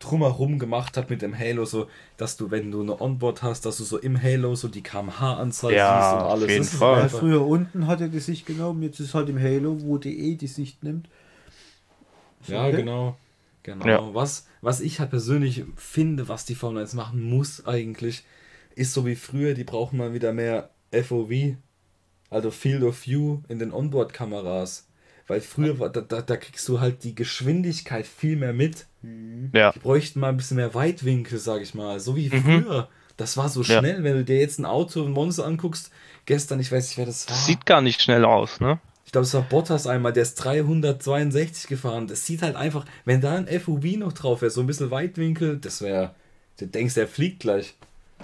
[0.00, 3.79] drumherum gemacht hat mit dem Halo, so, dass du, wenn du eine Onboard hast, dass
[3.79, 6.48] du so im Halo so die kmh-Anzahl Ja, siehst und auf alles.
[6.48, 7.09] jeden Das ist Fall.
[7.09, 10.37] Früher unten hat er die Sicht genommen, jetzt ist halt im Halo, wo die eh
[10.37, 11.09] die Sicht nimmt.
[12.46, 12.77] Ja, Okay.
[12.79, 13.16] genau.
[13.62, 13.87] Genau.
[13.88, 14.14] Ja.
[14.14, 18.24] Was, was ich halt persönlich finde, was die Formel 1 machen muss eigentlich,
[18.74, 21.57] ist so wie früher, die brauchen mal wieder mehr FOV,
[22.31, 24.87] also Field of View in den Onboard-Kameras.
[25.27, 28.87] Weil früher, war, da, da, da kriegst du halt die Geschwindigkeit viel mehr mit.
[29.53, 29.73] ja.
[29.73, 31.98] Die bräuchten mal ein bisschen mehr Weitwinkel, sag ich mal.
[32.00, 32.42] So wie Mhm.
[32.65, 32.88] früher.
[33.17, 33.79] Das war so Ja.
[33.79, 35.90] schnell, wenn du dir jetzt ein Auto, ein Monster anguckst.
[36.27, 37.37] Gestern, ich weiß nicht, wer das war.
[37.37, 38.81] Das sieht gar nicht schnell aus, ne?
[39.06, 42.06] Ich glaube, es war Bottas einmal, der ist 362 gefahren.
[42.09, 45.59] Das sieht halt einfach, wenn da ein FUV noch drauf wäre, so ein bisschen Weitwinkel,
[45.59, 46.15] das wäre,
[46.59, 47.75] du denkst, der fliegt gleich.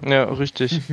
[0.06, 0.80] Ja, richtig.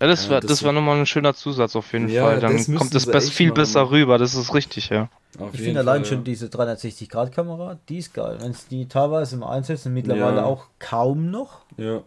[0.00, 2.40] Ja, das Ja, war, das das war nochmal ein schöner Zusatz auf jeden Ja, Fall.
[2.40, 3.56] Dann das kommt das best, viel machen.
[3.56, 5.10] besser rüber, das ist richtig, ja.
[5.38, 6.24] Auf Ich jeden finde allein Fall, schon ja.
[6.24, 8.38] diese 360-Grad-Kamera, die ist geil.
[8.40, 10.44] Wenn es die teilweise im Einsetzen, mittlerweile Ja.
[10.44, 11.60] auch kaum noch.
[11.76, 12.02] Ja.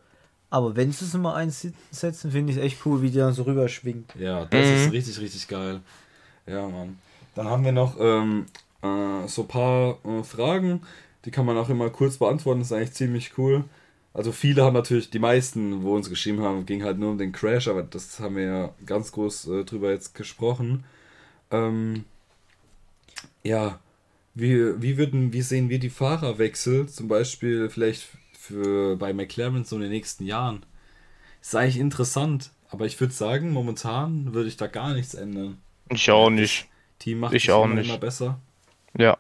[0.50, 3.44] Aber wenn sie es mal einsetzen, finde ich es echt cool, wie die dann so
[3.44, 4.16] rüberschwingt.
[4.20, 4.74] Ja, das Mhm.
[4.76, 5.80] ist richtig, richtig geil.
[6.48, 6.98] Ja, Mann.
[7.36, 8.46] Dann haben wir noch ähm,
[8.82, 10.82] äh, so ein paar äh, Fragen,
[11.26, 13.64] die kann man auch immer kurz beantworten, das ist eigentlich ziemlich cool.
[14.14, 17.32] Also viele haben natürlich, die meisten, wo uns geschrieben haben, ging halt nur um den
[17.32, 20.84] Crash, aber das haben wir ja ganz groß äh, drüber jetzt gesprochen.
[21.52, 22.06] Ähm,
[23.44, 23.80] ja,
[24.36, 29.76] wie, wie würden, wie sehen wir die Fahrerwechsel zum Beispiel vielleicht für bei McLaren so
[29.76, 30.66] in den nächsten Jahren?
[31.42, 35.58] Ist eigentlich interessant, aber ich würde sagen, momentan würde ich da gar nichts ändern.
[35.90, 36.68] Ich auch nicht.
[37.00, 37.90] Team macht Ich es auch immer, nicht.
[37.90, 38.40] immer besser.
[38.98, 39.18] Ja.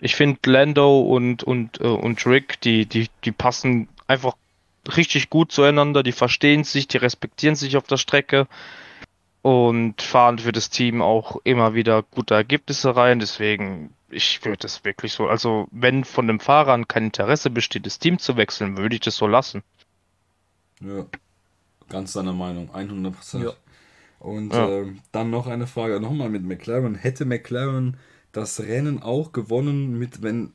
[0.00, 4.36] Ich finde Lando und, und, äh, und Rick, die, die, die passen einfach
[4.96, 8.46] richtig gut zueinander, die verstehen sich, die respektieren sich auf der Strecke
[9.42, 13.18] und fahren für das Team auch immer wieder gute Ergebnisse rein.
[13.18, 17.98] Deswegen, ich würde das wirklich so, also wenn von den Fahrern kein Interesse besteht, das
[17.98, 19.62] Team zu wechseln, würde ich das so lassen.
[20.80, 21.06] Ja,
[21.88, 23.44] ganz deiner Meinung, 100%.
[23.44, 23.52] Ja.
[24.18, 24.68] Und Ja.
[24.68, 26.94] ähm, dann noch eine Frage, nochmal mit McLaren.
[26.94, 27.96] Hätte McLaren
[28.32, 30.52] das Rennen auch gewonnen, mit wenn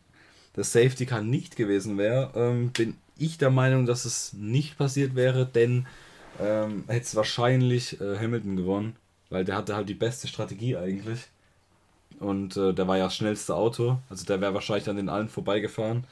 [0.54, 2.32] das Safety Car nicht gewesen wäre?
[2.36, 5.86] Ähm, bin ich der Meinung, dass es nicht passiert wäre, denn
[6.40, 8.96] ähm, hätte es wahrscheinlich äh, Hamilton gewonnen,
[9.30, 11.28] weil der hatte halt die beste Strategie eigentlich.
[12.20, 15.30] Und äh, der war ja das schnellste Auto, also der wäre wahrscheinlich an den allen
[15.30, 16.06] vorbeigefahren.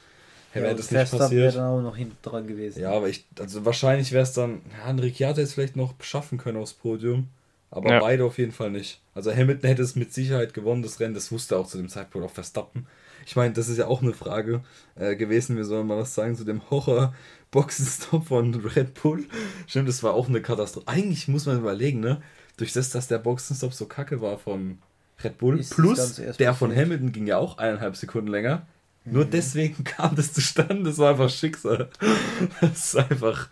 [0.54, 1.54] Wäre Ja, das und nicht Verstappen wäre passiert.
[1.54, 2.80] dann auch noch hinten dran gewesen.
[2.80, 6.58] Ja, aber ich, also wahrscheinlich wäre es dann, ja, Ricciardo jetzt vielleicht noch schaffen können
[6.58, 7.28] aufs Podium,
[7.70, 8.00] aber Ja.
[8.00, 9.00] beide auf jeden Fall nicht.
[9.14, 12.26] Also Hamilton hätte es mit Sicherheit gewonnen, das Rennen, das wusste auch zu dem Zeitpunkt
[12.26, 12.86] auch Verstappen.
[13.26, 14.62] Ich meine, das ist ja auch eine Frage
[14.96, 19.24] äh, gewesen, wir sollen mal was sagen zu dem Horror-Boxenstopp von Red Bull.
[19.66, 20.88] Stimmt, das war auch eine Katastrophe.
[20.88, 22.22] Eigentlich muss man überlegen, ne?
[22.56, 24.78] Durch das, dass der Boxenstopp so kacke war von
[25.22, 26.74] Red Bull, Ist plus der von.
[26.74, 28.66] Hamilton ging ja auch eineinhalb Sekunden länger.
[29.04, 29.30] Nur Mhm.
[29.30, 31.88] deswegen kam das zustande, das war einfach Schicksal.
[32.60, 33.48] Das ist einfach,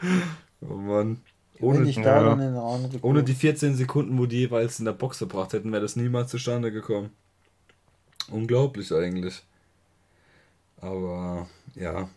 [0.61, 1.21] oh Mann.
[1.61, 2.79] Ohne, ich da ja.
[3.03, 6.31] ohne die 14 Sekunden, wo die jeweils in der Box verbracht hätten, wäre das niemals
[6.31, 7.11] zustande gekommen.
[8.31, 9.43] Unglaublich eigentlich.
[10.81, 12.09] Aber ja.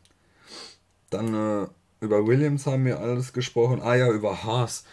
[1.09, 1.33] Dann
[1.63, 1.67] äh,
[1.99, 3.81] über Williams haben wir alles gesprochen.
[3.81, 4.85] Ah ja, über Haas.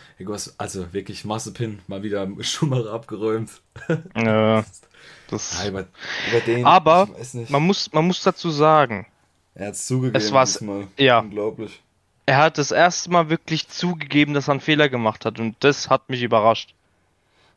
[0.59, 3.51] Also wirklich Massepin, mal wieder Schumacher abgeräumt.
[4.14, 4.62] Äh,
[5.31, 5.87] das, Ja, über,
[6.31, 7.09] über den, Aber
[7.49, 9.07] man muss, man muss dazu sagen,
[9.55, 10.16] er hat es zugegeben.
[10.16, 10.62] Es war's-
[10.97, 11.21] ja.
[11.21, 11.81] Unglaublich.
[12.27, 15.89] er hat das erste Mal wirklich zugegeben, dass er einen Fehler gemacht hat und das
[15.91, 16.75] hat mich überrascht.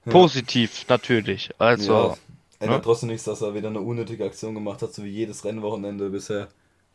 [0.05, 0.11] Ja.
[0.11, 1.51] Positiv natürlich.
[1.59, 2.17] Also, ja,
[2.61, 2.81] ändert ne?
[2.83, 6.47] trotzdem nichts, dass er wieder eine unnötige Aktion gemacht hat, so wie jedes Rennwochenende bisher.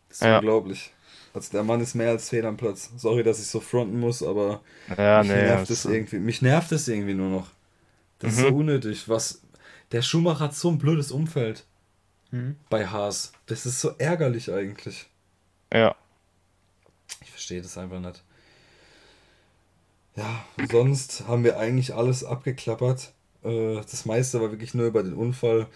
[0.08, 0.38] Das ist Ja.
[0.38, 0.92] unglaublich.
[1.34, 2.90] Also der Mann ist mehr als fehl am Platz.
[2.96, 4.60] Sorry, dass ich so fronten muss, aber
[4.96, 5.36] ja, mich nee.
[5.42, 6.18] nervt das- es irgendwie.
[6.18, 7.48] Mich nervt es irgendwie nur noch.
[8.20, 8.56] Das ist so Mhm.
[8.56, 9.08] unnötig.
[9.08, 9.42] Was
[9.92, 11.64] der Schumacher hat so ein blödes Umfeld
[12.30, 12.56] Mhm.
[12.70, 13.32] bei Haas.
[13.46, 15.06] Das ist so ärgerlich eigentlich.
[15.72, 15.94] Ja.
[17.20, 18.22] Ich verstehe das einfach nicht.
[20.16, 23.12] Ja, sonst haben wir eigentlich alles abgeklappert.
[23.44, 25.66] Äh, Das meiste war wirklich nur über den Unfall.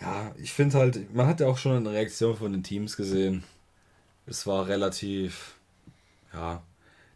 [0.00, 3.44] Ja, ich finde halt, man hat ja auch schon eine Reaktion von den Teams gesehen.
[4.26, 5.56] Es war relativ,
[6.32, 6.62] ja,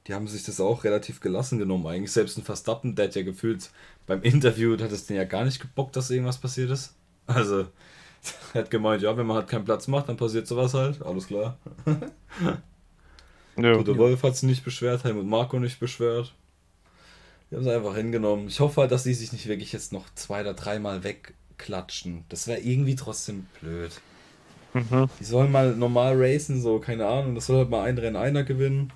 [0.07, 2.12] die haben sich das auch relativ gelassen genommen eigentlich.
[2.12, 3.70] Selbst ein Verstappen, der hat ja gefühlt
[4.07, 6.95] beim Interview, hat es den ja gar nicht gebockt, dass irgendwas passiert ist.
[7.26, 7.68] Also,
[8.55, 11.03] er hat gemeint, ja, wenn man halt keinen Platz macht, dann passiert sowas halt.
[11.03, 11.59] Alles klar.
[12.41, 12.62] ja.
[13.72, 16.34] Toto Wolf hat sich nicht beschwert, Helmut Marko nicht beschwert.
[17.51, 18.49] Die haben es einfach hingenommen.
[18.49, 22.25] Ich hoffe halt, dass die sich nicht wirklich jetzt noch zwei oder dreimal wegklatschen.
[22.29, 23.93] Das wäre irgendwie trotzdem blöd.
[24.75, 25.09] Mhm.
[25.19, 27.35] Die sollen mal normal racen, so, keine Ahnung.
[27.35, 28.93] Das soll halt mal ein Rennen einer gewinnen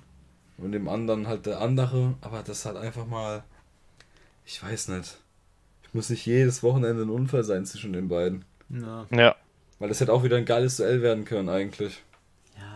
[0.57, 2.13] und dem anderen halt der andere.
[2.21, 3.43] Aber das halt einfach mal.
[4.45, 5.17] Ich weiß nicht.
[5.83, 8.45] Ich muss nicht jedes Wochenende ein Unfall sein zwischen den beiden.
[8.69, 9.07] Ja.
[9.11, 9.35] Ja.
[9.79, 12.03] Weil das hätte auch wieder ein geiles Duell werden können, eigentlich.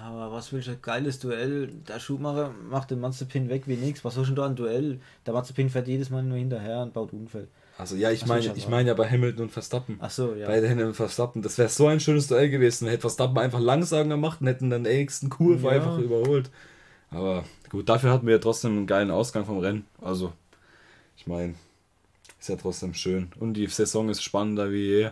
[0.08, 0.78] Aber was willst du?
[0.78, 1.68] Geiles Duell.
[1.88, 4.03] Der Schumacher macht den Mazepin weg wie nix.
[4.05, 4.99] Was soll schon da ein Duell?
[5.26, 7.47] Der Mazepin fährt jedes Mal nur hinterher und baut Unfall.
[7.78, 9.97] Also, ja, ich Was meine ich meine ja bei Hamilton und Verstappen.
[10.01, 10.47] Ach so, ja.
[10.47, 11.41] Beide Hände Verstappen.
[11.41, 12.88] Das wäre so ein schönes Duell gewesen.
[12.88, 15.74] Hätte Verstappen einfach langsam gemacht und hätten dann den nächsten Kurve Ja.
[15.74, 16.49] einfach überholt.
[17.12, 19.86] Aber gut, dafür hatten wir ja trotzdem einen geilen Ausgang vom Rennen.
[20.01, 20.34] Also,
[21.18, 21.53] ich meine,
[22.39, 23.30] ist ja trotzdem schön.
[23.39, 25.10] Und die Saison ist spannender wie je.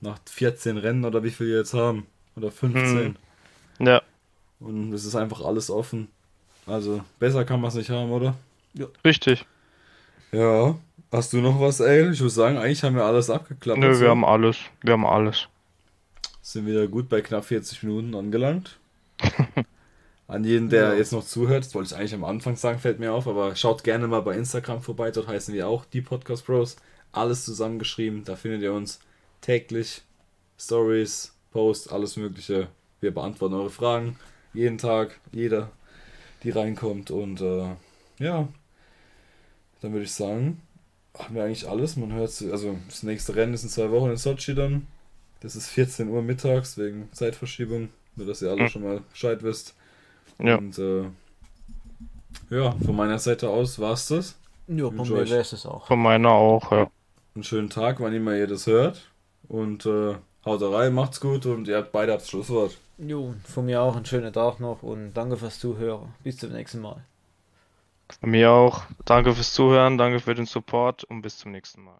[0.00, 2.06] Nach 14 Rennen oder wie viel wir jetzt haben.
[2.36, 3.16] Oder 15.
[3.78, 3.86] Hm.
[3.86, 4.02] Ja.
[4.64, 6.08] Und es ist einfach alles offen.
[6.66, 8.34] Also, besser kann man es nicht haben, oder?
[9.04, 9.44] Richtig.
[10.32, 10.76] Ja.
[11.12, 12.10] Hast du noch was, ey?
[12.10, 13.78] Ich muss sagen, eigentlich haben wir alles abgeklappt.
[13.78, 14.00] Nö, So.
[14.00, 14.56] wir haben alles.
[14.82, 15.48] Wir haben alles.
[16.42, 18.78] sind wieder gut bei knapp 40 Minuten angelangt.
[20.26, 20.94] An jeden, der Ja.
[20.94, 23.84] jetzt noch zuhört, das wollte ich eigentlich am Anfang sagen, fällt mir auf, aber schaut
[23.84, 26.76] gerne mal bei Instagram vorbei, dort heißen wir auch die Podcast Bros.
[27.12, 29.00] Alles zusammengeschrieben, da findet ihr uns
[29.42, 30.02] täglich,
[30.58, 32.68] Stories, Posts, alles Mögliche.
[33.00, 34.16] Wir beantworten eure Fragen
[34.54, 35.70] jeden Tag, jeder.
[36.42, 37.10] die reinkommt.
[37.10, 37.68] Und äh,
[38.18, 38.48] ja,
[39.80, 40.60] dann würde ich sagen,
[41.18, 41.96] haben wir eigentlich alles.
[41.96, 44.86] Man hört, also das nächste Rennen ist in zwei Wochen in Sochi dann.
[45.40, 49.74] Das ist 14 Uhr mittags wegen Zeitverschiebung, nur dass ihr alle schon mal Bescheid wisst.
[50.38, 50.56] Ja.
[50.56, 51.04] Und äh,
[52.50, 54.36] ja, von meiner Seite aus war es das.
[54.68, 55.86] Ja, Wünsche mir wäre es auch.
[55.86, 56.90] Von meiner auch, ja.
[57.34, 59.10] Einen schönen Tag, wann immer ihr das hört.
[59.48, 60.14] Und äh,
[60.44, 62.76] haut rein, macht's gut und ihr habt beide das Schlusswort.
[62.98, 66.14] Jo, von mir auch einen schönen Tag noch und danke fürs Zuhören.
[66.22, 67.04] Bis zum nächsten Mal.
[68.20, 68.82] Von mir auch.
[69.04, 71.98] Danke fürs Zuhören, danke für den Support und bis zum nächsten Mal.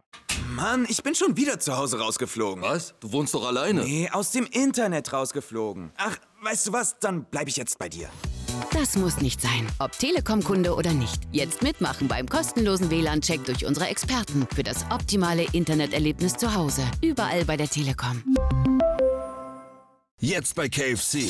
[0.55, 2.63] Mann, ich bin schon wieder zu Hause rausgeflogen.
[2.63, 2.95] Was?
[3.01, 3.83] Du wohnst doch alleine.
[3.83, 5.91] Nee, aus dem Internet rausgeflogen.
[5.97, 6.99] Ach, weißt du was?
[6.99, 8.09] Dann bleib ich jetzt bei dir.
[8.73, 9.67] Das muss nicht sein.
[9.79, 11.23] Ob Telekom-Kunde oder nicht.
[11.33, 16.83] Jetzt mitmachen beim kostenlosen WLAN-Check durch unsere Experten für das optimale Interneterlebnis zu Hause.
[17.01, 18.23] Überall bei der Telekom.
[20.21, 21.29] Jetzt bei KFC.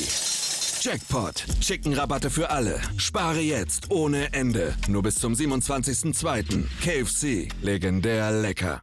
[0.80, 1.46] Jackpot.
[1.60, 2.80] Chicken-Rabatte für alle.
[2.98, 4.74] Spare jetzt ohne Ende.
[4.86, 6.64] Nur bis zum 27.02.
[6.82, 7.48] KFC.
[7.62, 8.82] Legendär lecker.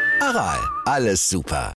[0.21, 1.69] Aral, alles super.